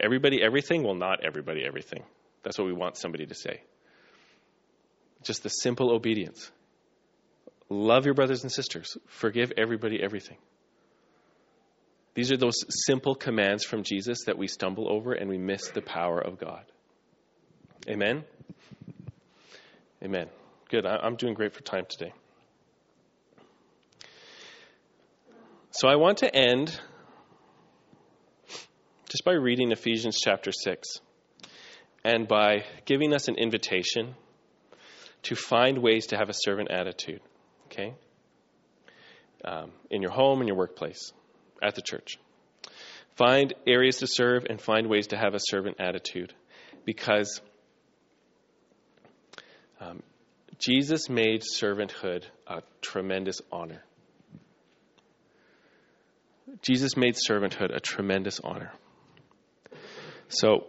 Everybody 0.00 0.42
everything? 0.42 0.84
Well, 0.84 0.94
not 0.94 1.24
everybody 1.24 1.64
everything. 1.66 2.04
That's 2.44 2.58
what 2.58 2.66
we 2.66 2.72
want 2.72 2.96
somebody 2.96 3.26
to 3.26 3.34
say. 3.34 3.62
Just 5.22 5.42
the 5.42 5.50
simple 5.50 5.92
obedience. 5.92 6.50
Love 7.68 8.04
your 8.04 8.14
brothers 8.14 8.42
and 8.42 8.52
sisters. 8.52 8.96
Forgive 9.06 9.52
everybody 9.56 10.02
everything. 10.02 10.36
These 12.14 12.30
are 12.30 12.36
those 12.36 12.56
simple 12.86 13.14
commands 13.14 13.64
from 13.64 13.84
Jesus 13.84 14.24
that 14.26 14.36
we 14.36 14.46
stumble 14.46 14.92
over 14.92 15.12
and 15.12 15.30
we 15.30 15.38
miss 15.38 15.68
the 15.70 15.80
power 15.80 16.18
of 16.18 16.38
God. 16.38 16.64
Amen? 17.88 18.24
Amen. 20.04 20.28
Good. 20.68 20.86
I'm 20.86 21.16
doing 21.16 21.34
great 21.34 21.54
for 21.54 21.62
time 21.62 21.84
today. 21.88 22.12
So 25.70 25.88
I 25.88 25.96
want 25.96 26.18
to 26.18 26.34
end 26.34 26.78
just 29.08 29.24
by 29.24 29.32
reading 29.32 29.72
Ephesians 29.72 30.18
chapter 30.22 30.52
6 30.52 31.00
and 32.04 32.28
by 32.28 32.64
giving 32.84 33.14
us 33.14 33.28
an 33.28 33.36
invitation 33.36 34.14
to 35.22 35.34
find 35.34 35.78
ways 35.78 36.08
to 36.08 36.16
have 36.16 36.28
a 36.28 36.34
servant 36.34 36.70
attitude, 36.70 37.20
okay? 37.72 37.94
Um, 39.44 39.72
in 39.90 40.02
your 40.02 40.12
home, 40.12 40.40
in 40.40 40.46
your 40.46 40.56
workplace 40.56 41.12
at 41.62 41.74
the 41.74 41.82
church. 41.82 42.18
Find 43.16 43.54
areas 43.66 43.98
to 43.98 44.06
serve 44.06 44.44
and 44.48 44.60
find 44.60 44.88
ways 44.88 45.08
to 45.08 45.16
have 45.16 45.34
a 45.34 45.40
servant 45.40 45.76
attitude 45.80 46.32
because 46.84 47.40
um, 49.80 50.02
Jesus 50.58 51.08
made 51.08 51.42
servanthood 51.42 52.24
a 52.46 52.62
tremendous 52.80 53.40
honor. 53.50 53.82
Jesus 56.62 56.96
made 56.96 57.16
servanthood 57.16 57.74
a 57.74 57.80
tremendous 57.80 58.40
honor. 58.42 58.72
So, 60.28 60.66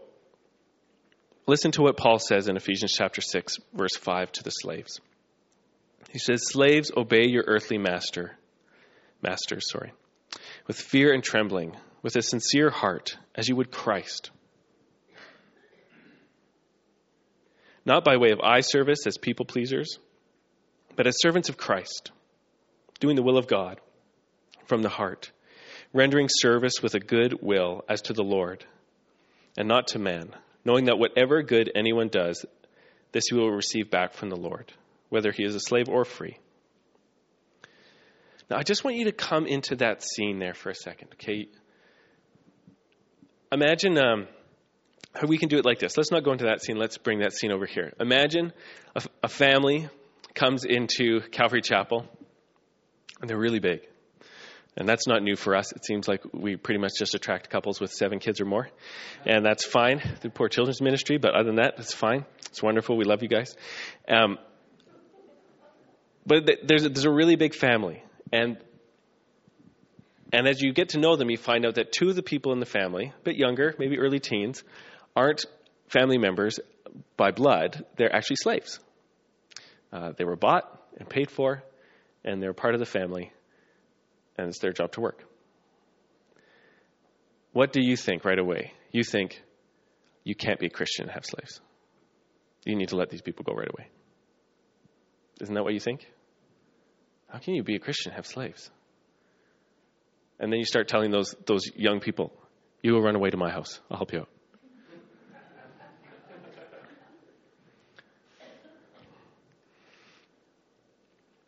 listen 1.45 1.71
to 1.71 1.81
what 1.83 1.95
Paul 1.95 2.19
says 2.19 2.47
in 2.47 2.57
Ephesians 2.57 2.93
chapter 2.97 3.21
6, 3.21 3.57
verse 3.73 3.95
5 3.95 4.31
to 4.33 4.43
the 4.43 4.49
slaves. 4.49 4.99
He 6.13 6.19
says, 6.19 6.43
Slaves, 6.45 6.91
obey 6.95 7.28
your 7.28 7.43
earthly 7.47 7.80
master, 7.80 8.38
masters, 9.23 9.67
sorry, 9.67 9.93
with 10.67 10.78
fear 10.78 11.12
and 11.12 11.23
trembling, 11.23 11.76
with 12.04 12.15
a 12.15 12.21
sincere 12.21 12.69
heart, 12.69 13.17
as 13.34 13.49
you 13.49 13.56
would 13.56 13.71
Christ. 13.71 14.30
Not 17.84 18.06
by 18.06 18.17
way 18.17 18.30
of 18.30 18.39
eye 18.41 18.62
service 18.62 19.08
as 19.08 19.17
people 19.17 19.45
pleasers, 19.45 19.97
but 20.95 21.08
as 21.08 21.19
servants 21.19 21.49
of 21.49 21.58
Christ, 21.58 22.12
doing 22.99 23.15
the 23.15 23.23
will 23.23 23.39
of 23.39 23.47
God 23.47 23.82
from 24.65 24.84
the 24.84 24.89
heart, 24.89 25.32
rendering 25.93 26.30
service 26.30 26.76
with 26.84 26.93
a 26.93 26.99
good 26.99 27.39
will 27.41 27.84
as 27.89 28.04
to 28.04 28.13
the 28.13 28.23
Lord 28.23 28.63
and 29.58 29.67
not 29.67 29.88
to 29.88 29.99
man, 29.99 30.30
knowing 30.63 30.86
that 30.86 30.99
whatever 30.99 31.41
good 31.41 31.71
anyone 31.73 32.10
does, 32.10 32.45
this 33.13 33.26
he 33.30 33.36
will 33.36 33.49
receive 33.52 33.89
back 33.89 34.13
from 34.13 34.30
the 34.30 34.36
Lord, 34.36 34.71
whether 35.13 35.32
he 35.32 35.43
is 35.43 35.54
a 35.54 35.60
slave 35.60 35.89
or 35.89 36.06
free. 36.06 36.39
Now, 38.49 38.58
I 38.58 38.63
just 38.63 38.84
want 38.84 38.97
you 38.97 39.06
to 39.06 39.12
come 39.12 39.45
into 39.45 39.76
that 39.76 40.02
scene 40.02 40.39
there 40.39 40.56
for 40.56 40.71
a 40.71 40.76
second, 40.76 41.10
okay? 41.13 41.47
Imagine 43.52 43.95
um, 43.99 44.28
how 45.13 45.28
we 45.28 45.38
can 45.38 45.49
do 45.49 45.60
it 45.60 45.65
like 45.65 45.78
this. 45.78 45.95
Let's 45.97 46.10
not 46.10 46.23
go 46.23 46.32
into 46.32 46.45
that 46.45 46.63
scene. 46.63 46.78
Let's 46.78 46.97
bring 46.97 47.19
that 47.19 47.34
scene 47.34 47.52
over 47.52 47.67
here. 47.67 47.93
Imagine 47.99 48.54
a, 48.95 49.04
a 49.21 49.28
family 49.28 49.88
comes 50.34 50.65
into 50.65 51.21
Calvary 51.32 51.62
Chapel, 51.62 52.08
and 53.21 53.30
they're 53.30 53.38
really 53.38 53.60
big. 53.60 53.82
And 54.76 54.89
that's 54.89 55.06
not 55.06 55.21
new 55.21 55.36
for 55.36 55.56
us. 55.56 55.71
It 55.71 55.86
seems 55.86 56.08
like 56.08 56.21
we 56.34 56.56
pretty 56.56 56.80
much 56.80 56.93
just 56.97 57.13
attract 57.13 57.52
couples 57.52 57.80
with 57.80 57.91
seven 57.91 58.17
kids 58.17 58.41
or 58.41 58.45
more. 58.45 58.67
And 59.28 59.45
that's 59.45 59.63
fine, 59.63 60.02
the 60.21 60.32
Poor 60.32 60.49
Children's 60.49 60.82
Ministry, 60.82 61.19
but 61.19 61.36
other 61.36 61.45
than 61.45 61.58
that, 61.58 61.76
it's 61.78 61.93
fine. 61.93 62.26
It's 62.47 62.63
wonderful. 62.63 62.97
We 62.97 63.06
love 63.06 63.21
you 63.21 63.30
guys. 63.30 63.56
Um, 64.10 64.39
but 66.25 66.49
there's 66.63 66.86
a, 66.86 66.89
there's 66.89 67.05
a 67.05 67.12
really 67.12 67.36
big 67.36 67.53
family. 67.53 68.03
And, 68.31 68.57
and 70.31 70.47
as 70.47 70.62
you 70.62 70.73
get 70.73 70.89
to 70.89 70.99
know 70.99 71.15
them, 71.15 71.29
you 71.29 71.38
find 71.38 71.65
out 71.65 71.75
that 71.75 71.91
two 71.91 72.09
of 72.09 72.15
the 72.15 72.23
people 72.23 72.53
in 72.53 72.59
the 72.59 72.65
family, 72.65 73.13
a 73.15 73.23
bit 73.23 73.36
younger, 73.36 73.75
maybe 73.77 73.99
early 73.99 74.19
teens, 74.19 74.63
aren't 75.15 75.45
family 75.88 76.17
members 76.17 76.59
by 77.17 77.31
blood. 77.31 77.86
They're 77.97 78.13
actually 78.13 78.38
slaves. 78.38 78.79
Uh, 79.91 80.13
they 80.17 80.23
were 80.23 80.36
bought 80.36 80.81
and 80.97 81.07
paid 81.07 81.29
for, 81.29 81.63
and 82.23 82.41
they're 82.41 82.53
part 82.53 82.73
of 82.73 82.79
the 82.79 82.86
family 82.86 83.31
and 84.38 84.47
it's 84.47 84.59
their 84.59 84.73
job 84.73 84.91
to 84.93 85.01
work. 85.01 85.23
What 87.51 87.71
do 87.71 87.81
you 87.81 87.95
think 87.95 88.25
right 88.25 88.39
away? 88.39 88.73
You 88.91 89.03
think 89.03 89.41
you 90.23 90.36
can't 90.36 90.59
be 90.59 90.67
a 90.67 90.69
Christian 90.69 91.03
and 91.03 91.12
have 91.12 91.25
slaves. 91.25 91.62
You 92.65 92.75
need 92.75 92.89
to 92.89 92.95
let 92.95 93.09
these 93.09 93.21
people 93.21 93.43
go 93.43 93.53
right 93.53 93.69
away. 93.69 93.88
Isn't 95.41 95.56
that 95.56 95.63
what 95.63 95.74
you 95.74 95.80
think? 95.80 96.08
How 97.28 97.39
can 97.39 97.56
you 97.56 97.63
be 97.63 97.76
a 97.76 97.80
Christian 97.80 98.12
have 98.12 98.28
slaves? 98.28 98.69
And 100.39 100.52
then 100.52 100.60
you 100.60 100.65
start 100.65 100.88
telling 100.88 101.12
those, 101.12 101.36
those 101.46 101.63
young 101.76 102.00
people, 102.00 102.32
you 102.82 102.93
will 102.93 103.02
run 103.02 103.15
away 103.15 103.30
to 103.30 103.38
my 103.38 103.50
house. 103.50 103.80
I'll 103.89 103.98
help 103.98 104.13
you 104.13 104.19
out. 104.19 104.30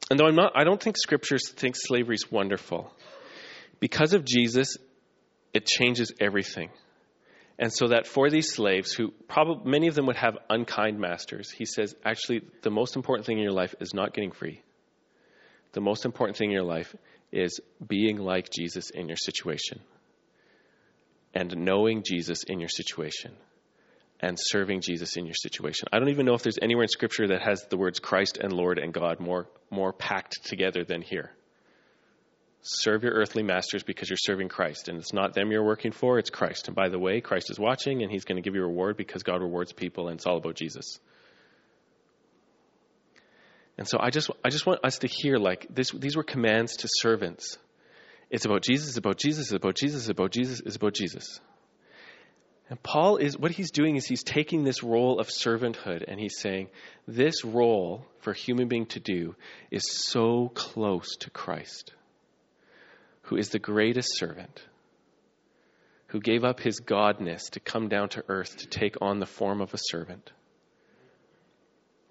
And 0.10 0.19
though 0.19 0.28
I'm 0.28 0.36
not, 0.36 0.52
I 0.56 0.63
don't 0.63 0.82
think 0.82 0.98
Scripture 0.98 1.38
thinks 1.38 1.80
slavery 1.84 2.15
is 2.15 2.32
wonderful. 2.32 2.91
Because 3.80 4.13
of 4.13 4.24
Jesus, 4.24 4.78
it 5.54 5.65
changes 5.65 6.12
everything. 6.19 6.69
And 7.57 7.71
so 7.71 7.87
that 7.87 8.05
for 8.05 8.29
these 8.29 8.51
slaves, 8.53 8.91
who 8.91 9.11
probably 9.27 9.69
many 9.69 9.87
of 9.87 9.95
them 9.95 10.07
would 10.07 10.17
have 10.17 10.37
unkind 10.49 10.99
masters, 10.99 11.49
he 11.49 11.65
says, 11.65 11.95
actually, 12.03 12.41
the 12.63 12.69
most 12.69 12.95
important 12.95 13.25
thing 13.25 13.37
in 13.37 13.43
your 13.43 13.53
life 13.53 13.73
is 13.79 13.93
not 13.93 14.13
getting 14.13 14.31
free. 14.31 14.61
The 15.71 15.81
most 15.81 16.05
important 16.05 16.37
thing 16.37 16.49
in 16.49 16.53
your 16.53 16.63
life 16.63 16.95
is 17.31 17.59
being 17.85 18.17
like 18.17 18.49
Jesus 18.49 18.89
in 18.89 19.07
your 19.07 19.17
situation 19.17 19.79
and 21.33 21.55
knowing 21.57 22.03
Jesus 22.05 22.43
in 22.43 22.59
your 22.59 22.69
situation 22.69 23.33
and 24.21 24.37
serving 24.39 24.81
Jesus 24.81 25.17
in 25.17 25.25
your 25.25 25.35
situation. 25.35 25.87
I 25.91 25.99
don't 25.99 26.09
even 26.09 26.25
know 26.25 26.33
if 26.33 26.43
there's 26.43 26.59
anywhere 26.61 26.83
in 26.83 26.89
Scripture 26.89 27.27
that 27.27 27.41
has 27.41 27.65
the 27.69 27.77
words 27.77 27.99
Christ 27.99 28.37
and 28.37 28.53
Lord 28.53 28.79
and 28.79 28.93
God 28.93 29.19
more, 29.19 29.47
more 29.69 29.91
packed 29.91 30.45
together 30.45 30.83
than 30.85 31.01
here. 31.01 31.31
Serve 32.67 33.04
your 33.04 33.13
earthly 33.13 33.43
masters 33.43 33.84
because 33.84 34.10
you're 34.10 34.17
serving 34.17 34.49
Christ. 34.49 34.88
And 34.88 34.97
it's 34.97 35.13
not 35.13 35.36
them 35.36 35.51
you're 35.51 35.63
working 35.63 35.91
for, 35.91 36.17
it's 36.17 36.32
Christ. 36.32 36.67
And 36.67 36.75
by 36.75 36.89
the 36.89 36.97
way, 36.97 37.21
Christ 37.21 37.51
is 37.51 37.60
watching 37.60 38.01
and 38.01 38.12
he's 38.12 38.25
going 38.25 38.38
to 38.38 38.41
give 38.41 38.56
you 38.56 38.63
a 38.63 38.67
reward 38.67 38.97
because 38.97 39.21
God 39.21 39.41
rewards 39.41 39.71
people 39.71 40.08
and 40.08 40.17
it's 40.17 40.25
all 40.25 40.38
about 40.38 40.56
Jesus. 40.56 40.99
And 43.78 43.88
so 43.88 43.97
I 43.99 44.10
just, 44.10 44.32
I 44.43 44.49
just 44.49 44.65
want 44.65 44.84
us 44.84 44.99
to 44.99 45.08
hear 45.08 45.38
like 45.38 45.67
this, 45.69 45.91
these 45.91 46.15
were 46.15 46.23
commands 46.23 46.78
to 46.78 46.88
servants. 46.89 47.58
It's 48.32 48.45
about 48.45 48.63
Jesus, 48.63 48.89
it's 48.89 48.97
about 48.97 49.17
Jesus, 49.17 49.51
it's 49.51 49.54
about 49.54 49.75
Jesus, 49.75 50.01
it's 50.01 50.10
about 50.10 50.32
Jesus, 50.32 50.62
it's 50.65 50.75
about 50.75 50.93
Jesus. 50.93 51.39
And 52.69 52.82
Paul 52.82 53.17
is, 53.17 53.38
what 53.38 53.51
he's 53.51 53.69
doing 53.69 53.95
is 53.95 54.08
he's 54.08 54.23
taking 54.23 54.63
this 54.63 54.82
role 54.82 55.19
of 55.19 55.28
servanthood 55.28 56.04
and 56.08 56.19
he's 56.19 56.39
saying, 56.39 56.69
this 57.08 57.46
role 57.46 58.08
for 58.21 58.31
a 58.31 58.35
human 58.35 58.67
being 58.67 58.87
to 58.87 59.00
do 59.00 59.35
is 59.69 59.83
so 59.92 60.52
close 60.56 61.15
to 61.17 61.29
Christ, 61.29 61.94
who 63.26 63.38
is 63.38 63.50
the 63.50 63.60
greatest 63.60 64.17
servant, 64.17 64.62
who 66.08 66.19
gave 66.19 66.44
up 66.44 66.60
his 66.60 66.80
godness 66.80 67.50
to 67.52 67.60
come 67.60 67.90
down 67.90 68.10
to 68.10 68.23
earth 68.28 68.58
to 68.58 68.67
take 68.67 69.02
on 69.02 69.19
the 69.19 69.26
form 69.26 69.62
of 69.62 69.73
a 69.73 69.80
servant. 69.80 70.32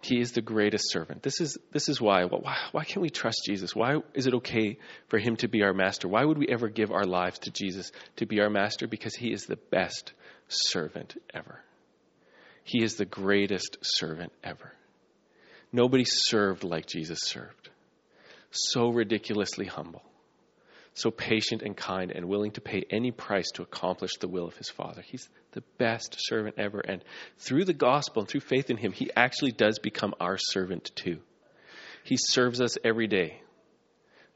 He 0.03 0.21
is 0.21 0.33
the 0.33 0.43
greatest 0.43 0.91
servant. 0.91 1.23
This 1.23 1.41
is, 1.41 1.57
this 1.73 1.89
is 1.89 1.99
why. 1.99 2.25
why. 2.25 2.59
Why 2.73 2.85
can't 2.85 3.01
we 3.01 3.09
trust 3.09 3.43
Jesus? 3.47 3.75
Why 3.75 4.01
is 4.13 4.27
it 4.27 4.35
okay 4.35 4.79
for 5.09 5.19
him 5.19 5.37
to 5.37 5.49
be 5.49 5.63
our 5.63 5.73
master? 5.73 6.09
Why 6.09 6.25
would 6.25 6.37
we 6.37 6.49
ever 6.49 6.69
give 6.69 6.91
our 6.91 7.07
lives 7.07 7.39
to 7.41 7.51
Jesus 7.51 7.91
to 8.17 8.27
be 8.27 8.41
our 8.41 8.51
master? 8.51 8.87
Because 8.87 9.15
he 9.15 9.33
is 9.33 9.47
the 9.47 9.57
best 9.57 10.13
servant 10.49 11.17
ever. 11.33 11.59
He 12.65 12.83
is 12.83 12.97
the 12.97 13.07
greatest 13.07 13.79
servant 13.81 14.33
ever. 14.43 14.73
Nobody 15.73 16.05
served 16.05 16.65
like 16.65 16.87
Jesus 16.87 17.21
served. 17.23 17.71
So 18.51 18.91
ridiculously 18.91 19.67
humble, 19.67 20.03
so 20.95 21.11
patient 21.11 21.63
and 21.63 21.77
kind, 21.77 22.13
and 22.13 22.29
willing 22.29 22.53
to 22.53 22.61
pay 22.61 22.85
any 22.89 23.11
price 23.11 23.51
to 23.55 23.63
accomplish 23.63 24.13
the 24.21 24.29
will 24.29 24.47
of 24.47 24.57
his 24.57 24.71
Father. 24.71 25.03
He's 25.03 25.29
the 25.53 25.63
best 25.77 26.17
servant 26.19 26.55
ever. 26.59 26.81
And 26.81 27.05
through 27.39 27.65
the 27.65 27.75
gospel 27.75 28.23
and 28.23 28.29
through 28.29 28.41
faith 28.41 28.71
in 28.71 28.77
him, 28.77 28.93
he 28.93 29.11
actually 29.15 29.53
does 29.53 29.79
become 29.81 30.15
our 30.21 30.39
servant 30.39 30.93
too. 30.95 31.19
He 32.05 32.17
serves 32.17 32.61
us 32.61 32.77
every 32.85 33.09
day 33.09 33.41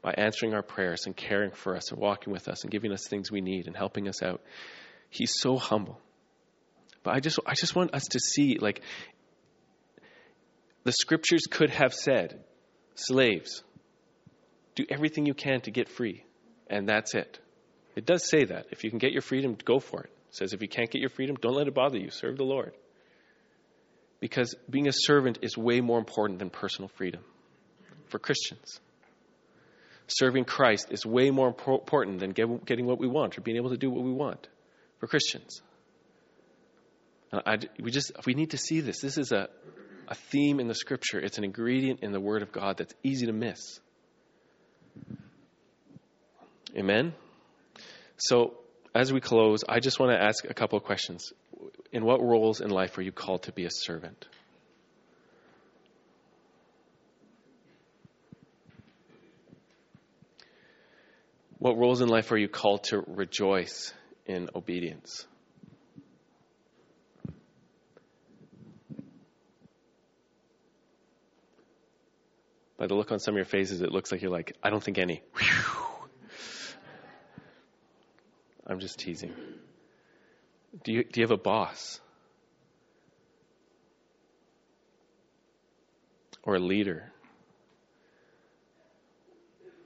by 0.01 0.13
answering 0.17 0.53
our 0.53 0.61
prayers 0.61 1.05
and 1.05 1.15
caring 1.15 1.51
for 1.51 1.75
us 1.75 1.91
and 1.91 1.99
walking 1.99 2.33
with 2.33 2.47
us 2.47 2.63
and 2.63 2.71
giving 2.71 2.91
us 2.91 3.07
things 3.07 3.31
we 3.31 3.41
need 3.41 3.67
and 3.67 3.75
helping 3.75 4.07
us 4.07 4.21
out. 4.21 4.41
He's 5.09 5.33
so 5.39 5.57
humble. 5.57 5.99
But 7.03 7.15
I 7.15 7.19
just 7.19 7.39
I 7.45 7.53
just 7.53 7.75
want 7.75 7.93
us 7.93 8.03
to 8.11 8.19
see 8.19 8.57
like 8.59 8.81
the 10.83 10.91
scriptures 10.91 11.43
could 11.49 11.69
have 11.69 11.93
said, 11.93 12.43
slaves, 12.95 13.63
do 14.75 14.85
everything 14.89 15.25
you 15.25 15.33
can 15.33 15.61
to 15.61 15.71
get 15.71 15.89
free, 15.89 16.23
and 16.69 16.87
that's 16.87 17.15
it. 17.15 17.39
It 17.95 18.05
does 18.05 18.29
say 18.29 18.45
that. 18.45 18.67
If 18.71 18.83
you 18.83 18.89
can 18.89 18.99
get 18.99 19.11
your 19.11 19.21
freedom, 19.21 19.57
go 19.65 19.79
for 19.79 20.01
it. 20.01 20.11
It 20.29 20.35
says 20.35 20.53
if 20.53 20.61
you 20.61 20.67
can't 20.67 20.89
get 20.89 20.99
your 20.99 21.09
freedom, 21.09 21.35
don't 21.41 21.55
let 21.55 21.67
it 21.67 21.73
bother 21.73 21.97
you. 21.97 22.11
Serve 22.11 22.37
the 22.37 22.43
Lord. 22.43 22.73
Because 24.19 24.55
being 24.69 24.87
a 24.87 24.93
servant 24.93 25.39
is 25.41 25.57
way 25.57 25.81
more 25.81 25.97
important 25.97 26.39
than 26.39 26.49
personal 26.49 26.89
freedom 26.89 27.21
for 28.07 28.19
Christians. 28.19 28.79
Serving 30.07 30.45
Christ 30.45 30.87
is 30.91 31.05
way 31.05 31.29
more 31.29 31.47
important 31.47 32.19
than 32.19 32.31
getting 32.31 32.85
what 32.85 32.99
we 32.99 33.07
want 33.07 33.37
or 33.37 33.41
being 33.41 33.57
able 33.57 33.69
to 33.69 33.77
do 33.77 33.89
what 33.89 34.03
we 34.03 34.11
want 34.11 34.47
for 34.99 35.07
Christians. 35.07 35.61
I, 37.31 37.57
we 37.79 37.91
just 37.91 38.11
we 38.25 38.33
need 38.33 38.51
to 38.51 38.57
see 38.57 38.81
this. 38.81 39.01
This 39.01 39.19
is 39.19 39.31
a, 39.31 39.49
a 40.07 40.15
theme 40.15 40.59
in 40.59 40.67
the 40.67 40.73
Scripture. 40.73 41.19
It's 41.19 41.37
an 41.37 41.43
ingredient 41.43 41.99
in 42.01 42.11
the 42.11 42.19
Word 42.19 42.41
of 42.41 42.51
God 42.51 42.77
that's 42.77 42.93
easy 43.03 43.27
to 43.27 43.33
miss. 43.33 43.79
Amen. 46.75 47.13
So 48.17 48.53
as 48.93 49.13
we 49.13 49.21
close, 49.21 49.63
I 49.67 49.79
just 49.79 49.99
want 49.99 50.11
to 50.11 50.21
ask 50.21 50.45
a 50.45 50.53
couple 50.53 50.77
of 50.77 50.83
questions. 50.83 51.31
In 51.91 52.05
what 52.05 52.21
roles 52.21 52.61
in 52.61 52.69
life 52.69 52.97
are 52.97 53.01
you 53.01 53.11
called 53.11 53.43
to 53.43 53.51
be 53.51 53.65
a 53.65 53.71
servant? 53.71 54.27
What 61.57 61.77
roles 61.77 62.01
in 62.01 62.07
life 62.07 62.31
are 62.31 62.37
you 62.37 62.47
called 62.47 62.85
to 62.85 63.03
rejoice 63.05 63.93
in 64.25 64.49
obedience? 64.55 65.25
By 72.77 72.87
the 72.87 72.95
look 72.95 73.11
on 73.11 73.19
some 73.19 73.33
of 73.33 73.37
your 73.37 73.45
faces, 73.45 73.81
it 73.81 73.91
looks 73.91 74.09
like 74.09 74.21
you're 74.21 74.31
like, 74.31 74.55
I 74.63 74.69
don't 74.69 74.81
think 74.81 74.97
any. 74.97 75.21
Whew. 75.37 75.98
I'm 78.69 78.79
just 78.79 78.99
teasing. 78.99 79.33
Do 80.83 80.93
you, 80.93 81.03
do 81.03 81.19
you 81.19 81.23
have 81.23 81.31
a 81.31 81.41
boss? 81.41 81.99
Or 86.43 86.55
a 86.55 86.59
leader? 86.59 87.11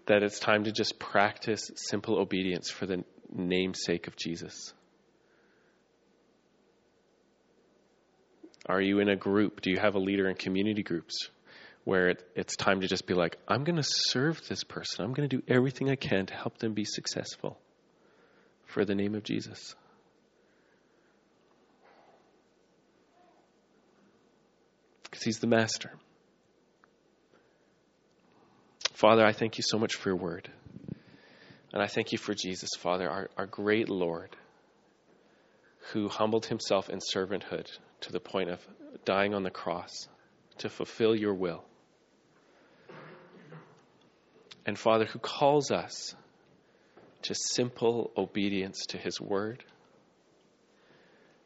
That 0.08 0.22
it's 0.22 0.38
time 0.38 0.66
to 0.66 0.74
just 0.74 1.00
practice 1.00 1.72
simple 1.76 2.20
obedience 2.20 2.70
for 2.70 2.86
the 2.86 3.06
namesake 3.34 4.08
of 4.08 4.18
Jesus. 4.18 4.74
Are 8.66 8.82
you 8.82 9.00
in 9.00 9.08
a 9.08 9.16
group? 9.16 9.62
Do 9.62 9.72
you 9.72 9.78
have 9.80 9.96
a 9.96 10.00
leader 10.00 10.28
in 10.28 10.36
community 10.36 10.84
groups 10.84 11.30
where 11.86 12.10
it, 12.10 12.24
it's 12.36 12.58
time 12.58 12.82
to 12.82 12.88
just 12.88 13.08
be 13.08 13.14
like, 13.14 13.38
I'm 13.48 13.64
going 13.64 13.78
to 13.78 13.84
serve 13.84 14.42
this 14.48 14.66
person. 14.66 15.06
I'm 15.06 15.14
going 15.14 15.28
to 15.28 15.38
do 15.38 15.44
everything 15.48 15.90
I 15.90 15.96
can 15.96 16.26
to 16.26 16.34
help 16.34 16.58
them 16.58 16.74
be 16.74 16.86
successful? 16.86 17.58
For 18.74 18.86
the 18.86 18.96
name 18.96 19.14
of 19.14 19.24
Jesus. 19.24 19.76
Because 25.04 25.22
he's 25.22 25.40
the 25.40 25.48
master. 25.48 25.92
Father, 28.94 29.24
I 29.24 29.32
thank 29.32 29.60
you 29.60 29.64
so 29.66 29.78
much 29.78 29.94
for 29.94 30.10
your 30.10 30.16
word. 30.16 30.50
And 31.72 31.84
I 31.84 31.88
thank 31.88 32.12
you 32.14 32.18
for 32.18 32.34
Jesus, 32.34 32.72
Father, 32.80 33.08
our, 33.08 33.30
our 33.38 33.46
great 33.46 33.90
Lord, 33.90 34.36
who 35.92 36.10
humbled 36.10 36.48
himself 36.48 36.90
in 36.90 37.00
servanthood 37.00 37.68
to 38.02 38.12
the 38.12 38.20
point 38.20 38.50
of 38.50 38.60
dying 39.06 39.36
on 39.36 39.44
the 39.44 39.52
cross 39.52 40.08
to 40.60 40.70
fulfill 40.70 41.16
your 41.16 41.36
will. 41.36 41.64
And 44.66 44.80
Father, 44.80 45.06
who 45.06 45.20
calls 45.20 45.70
us 45.70 46.16
to 47.24 47.36
simple 47.36 48.12
obedience 48.18 48.86
to 48.88 48.98
His 48.98 49.20
Word 49.20 49.64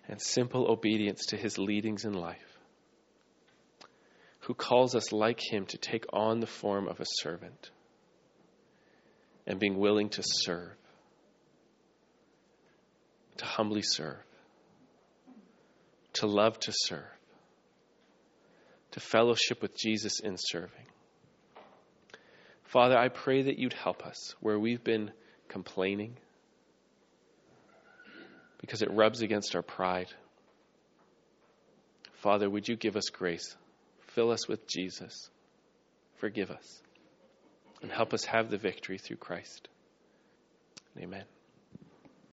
and 0.07 0.21
simple 0.21 0.71
obedience 0.71 1.27
to 1.27 1.37
His 1.37 1.57
leadings 1.57 2.05
in 2.05 2.13
life, 2.13 2.57
who 4.41 4.53
calls 4.53 4.95
us 4.95 5.11
like 5.11 5.39
Him 5.39 5.65
to 5.67 5.77
take 5.77 6.05
on 6.13 6.39
the 6.39 6.47
form 6.47 6.87
of 6.87 6.99
a 6.99 7.05
servant 7.05 7.69
and 9.45 9.59
being 9.59 9.77
willing 9.77 10.09
to 10.09 10.23
serve, 10.23 10.75
to 13.37 13.45
humbly 13.45 13.81
serve, 13.81 14.23
to 16.13 16.27
love 16.27 16.59
to 16.59 16.71
serve, 16.73 17.03
to 18.91 18.99
fellowship 18.99 19.61
with 19.61 19.77
Jesus 19.77 20.19
in 20.19 20.35
serving. 20.37 20.85
Father, 22.63 22.97
I 22.97 23.09
pray 23.09 23.43
that 23.43 23.59
you'd 23.59 23.73
help 23.73 24.05
us 24.05 24.35
where 24.41 24.59
we've 24.59 24.83
been 24.83 25.11
complaining 25.47 26.15
because 28.59 28.81
it 28.81 28.91
rubs 28.91 29.21
against 29.21 29.55
our 29.55 29.61
pride. 29.61 30.07
Father, 32.15 32.49
would 32.49 32.67
you 32.67 32.75
give 32.75 32.95
us 32.95 33.09
grace? 33.09 33.55
Fill 34.07 34.31
us 34.31 34.47
with 34.47 34.67
Jesus. 34.67 35.29
Forgive 36.17 36.49
us. 36.49 36.81
And 37.81 37.91
help 37.91 38.13
us 38.13 38.25
have 38.25 38.49
the 38.49 38.57
victory 38.57 38.97
through 38.97 39.17
Christ. 39.17 39.67
Amen. 40.97 41.25